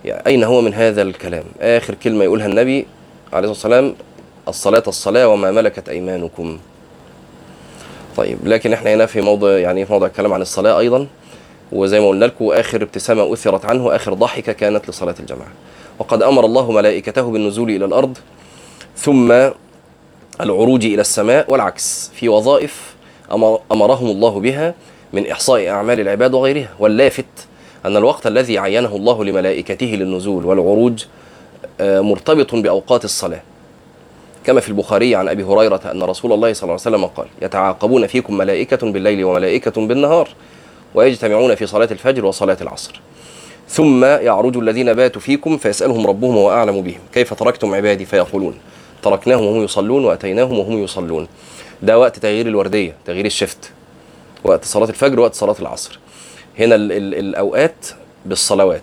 يعني 0.04 0.26
أين 0.26 0.44
هو 0.44 0.60
من 0.60 0.74
هذا 0.74 1.02
الكلام؟ 1.02 1.44
آخر 1.60 1.94
كلمة 1.94 2.24
يقولها 2.24 2.46
النبي 2.46 2.86
عليه 3.32 3.50
الصلاة 3.50 3.76
والسلام 3.76 3.94
الصلاة 4.48 4.82
الصلاة 4.86 5.28
وما 5.28 5.50
ملكت 5.50 5.88
أيمانكم. 5.88 6.58
طيب 8.16 8.38
لكن 8.44 8.72
إحنا 8.72 8.94
هنا 8.94 9.06
في 9.06 9.20
موضع 9.20 9.58
يعني 9.58 9.86
في 9.86 9.92
موضع 9.92 10.06
الكلام 10.06 10.32
عن 10.32 10.42
الصلاة 10.42 10.78
أيضا. 10.78 11.06
وزي 11.72 12.00
ما 12.00 12.08
قلنا 12.08 12.24
لكم 12.24 12.44
آخر 12.44 12.82
ابتسامة 12.82 13.32
أثرت 13.32 13.64
عنه 13.64 13.96
آخر 13.96 14.14
ضحكة 14.14 14.52
كانت 14.52 14.88
لصلاة 14.88 15.14
الجماعة. 15.20 15.52
وقد 15.98 16.22
أمر 16.22 16.44
الله 16.44 16.72
ملائكته 16.72 17.22
بالنزول 17.22 17.70
إلى 17.70 17.84
الأرض 17.84 18.18
ثم 18.96 19.32
العروج 20.40 20.84
إلى 20.86 21.00
السماء 21.00 21.52
والعكس. 21.52 22.10
في 22.14 22.28
وظائف 22.28 22.94
أمر 23.32 23.60
أمرهم 23.72 24.10
الله 24.10 24.40
بها 24.40 24.74
من 25.12 25.26
إحصاء 25.30 25.68
أعمال 25.68 26.00
العباد 26.00 26.34
وغيرها. 26.34 26.70
واللافت 26.78 27.24
أن 27.84 27.96
الوقت 27.96 28.26
الذي 28.26 28.58
عينه 28.58 28.96
الله 28.96 29.24
لملائكته 29.24 29.86
للنزول 29.86 30.44
والعروج 30.44 31.04
مرتبط 31.80 32.54
بأوقات 32.54 33.04
الصلاة. 33.04 33.42
كما 34.44 34.60
في 34.60 34.68
البخاري 34.68 35.14
عن 35.14 35.28
أبي 35.28 35.42
هريرة 35.42 35.80
أن 35.90 36.02
رسول 36.02 36.32
الله 36.32 36.52
صلى 36.52 36.62
الله 36.62 36.80
عليه 36.86 36.96
وسلم 36.96 37.06
قال 37.06 37.26
يتعاقبون 37.42 38.06
فيكم 38.06 38.36
ملائكة 38.36 38.92
بالليل 38.92 39.24
وملائكة 39.24 39.86
بالنهار 39.86 40.28
ويجتمعون 40.94 41.54
في 41.54 41.66
صلاة 41.66 41.88
الفجر 41.90 42.24
وصلاة 42.24 42.56
العصر. 42.60 43.00
ثم 43.68 44.04
يعرج 44.04 44.56
الذين 44.56 44.92
باتوا 44.92 45.20
فيكم 45.20 45.56
فيسألهم 45.56 46.06
ربهم 46.06 46.36
وهو 46.36 46.50
أعلم 46.50 46.80
بهم. 46.82 47.00
كيف 47.14 47.34
تركتم 47.34 47.74
عبادي 47.74 48.04
فيقولون 48.04 48.54
تركناهم 49.02 49.44
وهم 49.44 49.64
يصلون 49.64 50.04
وأتيناهم 50.04 50.58
وهم 50.58 50.84
يصلون. 50.84 51.28
ده 51.82 51.98
وقت 51.98 52.18
تغيير 52.18 52.46
الوردية 52.46 52.94
تغيير 53.06 53.26
الشفت. 53.26 53.70
وقت 54.44 54.64
صلاة 54.64 54.88
الفجر 54.88 55.20
وقت 55.20 55.34
صلاة 55.34 55.56
العصر. 55.60 55.98
هنا 56.58 56.74
ال 56.74 56.92
ال 56.92 57.14
الأوقات 57.14 57.86
بالصلوات. 58.26 58.82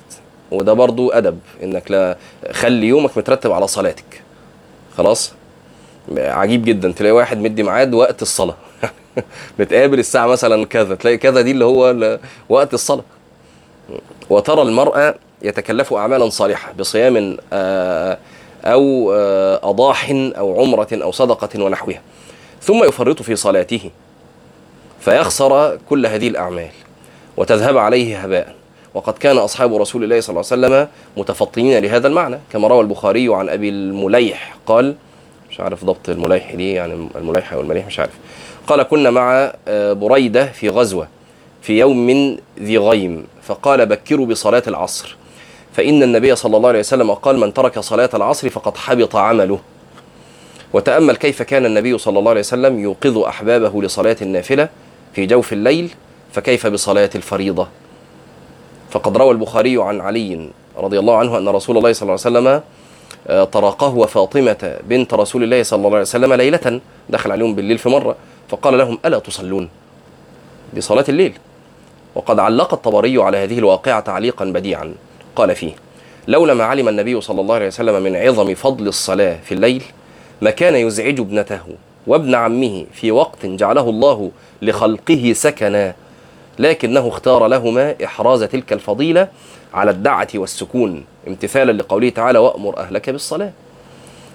وده 0.52 0.74
برضو 0.74 1.12
أدب 1.12 1.40
إنك 1.64 1.92
لا 1.92 2.18
خلي 2.52 2.88
يومك 2.88 3.18
مترتب 3.18 3.52
على 3.52 3.68
صلاتك. 3.68 4.22
خلاص؟ 4.98 5.34
عجيب 6.18 6.66
جدا 6.66 6.92
تلاقي 6.92 7.12
واحد 7.12 7.38
مدي 7.38 7.64
ميعاد 7.64 7.94
وقت 7.94 8.22
الصلاة. 8.22 8.56
نتقابل 9.60 10.00
الساعة 10.00 10.28
مثلا 10.28 10.66
كذا 10.66 10.96
تلاقي 10.96 11.18
كذا 11.18 11.42
دي 11.42 11.52
اللي 11.52 11.66
هو 11.66 12.20
وقت 12.50 12.74
الصلاة. 12.74 13.04
وترى 14.30 14.62
المرأة 14.62 15.16
يتكلف 15.42 15.94
أعمالا 15.94 16.30
صالحة 16.30 16.74
بصيام 16.80 17.38
آه، 17.54 18.18
أو 18.66 19.14
آه، 19.14 19.60
أضاح 19.70 20.10
أو 20.12 20.62
عمرة 20.62 20.88
أو 20.94 21.12
صدقة 21.12 21.64
ونحوها. 21.64 22.02
ثم 22.62 22.84
يفرط 22.84 23.22
في 23.22 23.36
صلاته 23.36 23.92
فيخسر 25.00 25.78
كل 25.90 26.06
هذه 26.06 26.28
الأعمال 26.28 26.70
وتذهب 27.38 27.78
عليه 27.78 28.18
هباء. 28.20 28.65
وقد 28.96 29.14
كان 29.14 29.38
أصحاب 29.38 29.76
رسول 29.76 30.04
الله 30.04 30.20
صلى 30.20 30.30
الله 30.30 30.46
عليه 30.52 30.68
وسلم 30.68 30.88
متفطنين 31.18 31.84
لهذا 31.84 32.08
المعنى. 32.08 32.40
كما 32.52 32.68
روى 32.68 32.82
البخاري 32.82 33.34
عن 33.34 33.50
أبي 33.50 33.70
المليح 33.70 34.56
قال 34.66 34.96
مش 35.50 35.60
عارف 35.60 35.86
ضبط 35.86 36.10
المليح 36.10 36.56
دي 36.56 36.74
يعني 36.74 37.08
المليح 37.16 37.54
أو 37.54 37.62
المليح 37.62 37.86
مش 37.86 38.00
عارف. 38.00 38.14
قال 38.68 38.84
كنا 38.84 39.10
مع 39.12 39.54
آه، 39.68 39.94
بريدة 39.94 40.46
في 40.46 40.70
غزوة 40.70 41.08
في 41.62 41.80
يوم 41.80 42.38
ذي 42.60 42.78
غيم 42.78 43.24
فقال 43.44 43.86
بكروا 43.86 44.26
بصلاة 44.26 44.64
العصر. 44.68 45.16
فإن 45.74 46.04
النبي 46.04 46.36
صلى 46.36 46.58
الله 46.58 46.70
عليه 46.70 46.80
وسلم 46.80 47.14
قال 47.14 47.40
من 47.40 47.54
ترك 47.54 47.80
صلاة 47.80 48.10
العصر 48.14 48.50
فقد 48.50 48.78
حبط 48.78 49.16
عمله. 49.16 49.60
وتأمل 50.74 51.16
كيف 51.16 51.42
كان 51.42 51.66
النبي 51.66 51.98
صلى 51.98 52.20
الله 52.20 52.30
عليه 52.30 52.40
وسلم 52.40 52.80
يوقظ 52.80 53.18
أحبابه 53.18 53.82
لصلاة 53.84 54.18
النافلة 54.22 54.70
في 55.14 55.26
جوف 55.26 55.54
الليل 55.54 55.90
فكيف 56.34 56.68
بصلاة 56.68 57.10
الفريضة؟ 57.16 57.68
فقد 58.96 59.18
روى 59.18 59.32
البخاري 59.32 59.78
عن 59.82 60.02
علي 60.02 60.50
رضي 60.78 61.00
الله 61.00 61.18
عنه 61.18 61.38
أن 61.38 61.48
رسول 61.50 61.78
الله 61.78 61.94
صلى 61.94 62.02
الله 62.02 62.26
عليه 62.26 62.38
وسلم 62.40 62.62
آه، 63.28 63.44
طرقه 63.44 63.96
وفاطمة 63.96 64.78
بنت 64.84 65.14
رسول 65.14 65.44
الله 65.44 65.64
صلى 65.64 65.78
الله 65.78 65.90
عليه 65.90 66.02
وسلم 66.02 66.34
ليلة 66.34 66.82
دخل 67.10 67.32
عليهم 67.32 67.56
بالليل 67.56 67.78
في 67.78 67.90
مرة 67.90 68.16
فقال 68.50 68.78
لهم 68.78 69.00
ألا 69.06 69.20
تصلون؟ 69.20 69.70
بصلاة 70.78 71.06
الليل. 71.10 71.34
وقد 72.16 72.40
علق 72.40 72.74
الطبري 72.74 73.22
على 73.22 73.38
هذه 73.38 73.60
الواقعة 73.60 74.00
تعليقا 74.00 74.46
بديعا. 74.46 74.94
قال 75.36 75.56
فيه 75.56 75.72
لولا 76.28 76.54
ما 76.54 76.64
علم 76.64 76.90
النبي 76.90 77.22
صلى 77.22 77.42
الله 77.42 77.56
عليه 77.56 77.68
وسلم 77.68 78.04
من 78.04 78.16
عظم 78.16 78.54
فضل 78.54 78.88
الصلاة 78.88 79.38
في 79.44 79.52
الليل 79.54 79.84
ما 80.42 80.50
كان 80.52 80.76
يزعج 80.76 81.20
ابنته 81.20 81.62
وابن 82.08 82.36
عمه 82.36 82.86
في 82.94 83.12
وقت 83.12 83.46
جعله 83.46 83.90
الله 83.90 84.32
لخلقه 84.62 85.34
سكنا 85.36 85.96
لكنه 86.60 87.08
اختار 87.08 87.48
لهما 87.48 87.96
إحراز 88.04 88.44
تلك 88.44 88.74
الفضيلة 88.74 89.28
على 89.74 89.92
الدعة 89.92 90.28
والسكون 90.36 91.04
امتثالا 91.28 91.72
لقوله 91.72 92.10
تعالى 92.10 92.40
وأمر 92.40 92.78
أهلك 92.78 93.10
بالصلاة. 93.10 93.52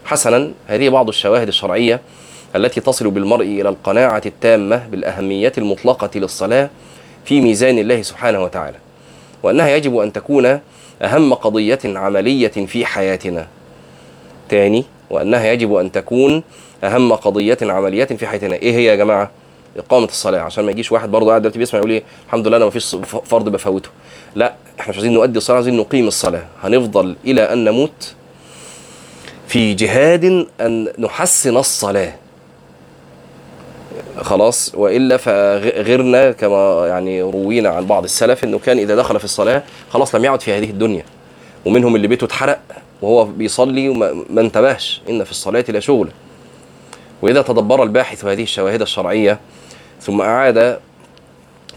حسنا 0.05 0.51
هذه 0.67 0.89
بعض 0.89 1.09
الشواهد 1.09 1.49
الشرعية 1.49 2.01
التي 2.57 2.81
تصل 2.81 3.11
بالمرء 3.11 3.45
إلى 3.45 3.69
القناعة 3.69 4.23
التامة 4.27 4.87
بالأهمية 4.89 5.53
المطلقة 5.59 6.11
للصلاة 6.15 6.71
في 7.25 7.41
ميزان 7.41 7.79
الله 7.79 8.03
سبحانه 8.03 8.45
وتعالى 8.45 8.77
وأنها 9.43 9.69
يجب 9.69 9.99
أن 9.99 10.13
تكون 10.13 10.61
أهم 11.03 11.35
قضية 11.35 11.79
عملية 11.85 12.49
في 12.49 12.87
حياتنا. 12.87 13.47
تاني 14.49 14.85
وأنها 15.11 15.53
يجب 15.53 15.75
أن 15.75 15.93
تكون 15.93 16.43
أهم 16.85 17.13
قضية 17.13 17.59
عملية 17.63 18.05
في 18.05 18.27
حياتنا. 18.27 18.55
إيه 18.55 18.73
هي 18.73 18.85
يا 18.85 18.95
جماعة؟ 18.95 19.31
إقامة 19.77 20.07
الصلاة 20.07 20.41
عشان 20.41 20.65
ما 20.65 20.71
يجيش 20.71 20.93
واحد 20.93 21.11
برضه 21.11 21.29
قاعد 21.29 21.41
دلوقتي 21.43 21.59
بيسمع 21.59 21.79
يقول 21.81 21.91
إيه 21.91 22.03
الحمد 22.27 22.49
لله 22.49 22.57
أنا 22.57 22.65
ما 22.65 22.71
فيش 22.71 22.97
فرض 23.25 23.49
بفوته. 23.49 23.91
لا 24.35 24.55
إحنا 24.81 24.91
مش 24.91 24.97
عايزين 24.97 25.13
نؤدي 25.15 25.39
الصلاة 25.39 25.57
عايزين 25.57 25.77
نقيم 25.77 26.09
الصلاة. 26.09 26.45
هنفضل 26.63 27.17
إلى 27.25 27.53
أن 27.53 27.65
نموت 27.65 28.15
في 29.49 29.75
جهاد 29.75 30.47
أن 30.61 30.89
نحسن 30.99 31.57
الصلاة. 31.57 32.13
خلاص 34.21 34.73
وإلا 34.75 35.17
فغيرنا 35.17 36.33
كما 36.33 36.87
يعني 36.87 37.23
روينا 37.23 37.69
عن 37.69 37.87
بعض 37.87 38.05
السلف 38.05 38.45
إنه 38.45 38.59
كان 38.59 38.79
إذا 38.79 38.97
دخل 38.97 39.19
في 39.19 39.25
الصلاة 39.25 39.63
خلاص 39.91 40.15
لم 40.15 40.25
يعد 40.25 40.41
في 40.41 40.53
هذه 40.53 40.71
الدنيا. 40.71 41.05
ومنهم 41.65 41.97
اللي 41.97 42.09
بيته 42.09 42.25
اتحرق 42.25 42.61
وهو 43.03 43.25
بيصلي 43.25 43.89
وما 43.89 44.41
انتبهش 44.41 45.03
إن 45.11 45.25
في 45.25 45.31
الصلاة 45.31 45.65
لشغل 45.69 46.09
وإذا 47.23 47.43
تدبر 47.43 47.83
الباحث 47.83 48.25
هذه 48.25 48.43
الشواهد 48.43 48.83
الشرعية 48.83 49.39
ثم 50.01 50.21
أعاد 50.21 50.79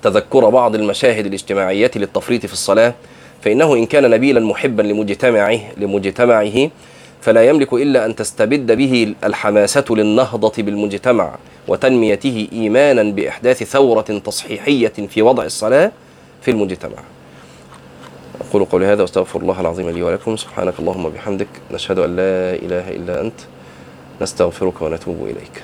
تذكر 0.02 0.50
بعض 0.50 0.76
المشاهد 0.76 1.26
الاجتماعية 1.26 1.92
للتفريط 1.96 2.46
في 2.46 2.54
الصلاة 2.54 2.94
فإنه 3.42 3.74
إن 3.74 3.86
كان 3.86 4.10
نبيلا 4.10 4.40
محبا 4.40 4.82
لمجتمعه 4.82 5.60
لمجتمعه 5.78 6.70
فلا 7.22 7.44
يملك 7.50 7.74
إلا 7.74 8.06
أن 8.06 8.16
تستبد 8.16 8.72
به 8.72 9.16
الحماسة 9.24 9.86
للنهضة 9.90 10.64
بالمجتمع 10.64 11.36
وتنميته 11.68 12.48
ايمانا 12.54 13.04
بأحداث 13.04 13.64
ثورة 13.64 14.02
تصحيحية 14.02 14.88
في 14.88 15.22
وضع 15.22 15.44
الصلاة 15.44 15.92
في 16.42 16.52
المجتمع. 16.52 16.98
أقول 18.50 18.66
قولي 18.66 18.86
هذا 18.86 19.02
وأستغفر 19.02 19.42
الله 19.42 19.62
العظيم 19.62 19.90
لي 19.90 20.04
ولكم 20.04 20.36
سبحانك 20.38 20.74
اللهم 20.80 21.06
وبحمدك 21.06 21.48
نشهد 21.72 22.00
أن 22.00 22.16
لا 22.16 22.54
إله 22.56 22.90
إلا 22.90 23.22
أنت 23.22 23.40
نستغفرك 24.22 24.82
ونتوب 24.82 25.24
إليك 25.24 25.64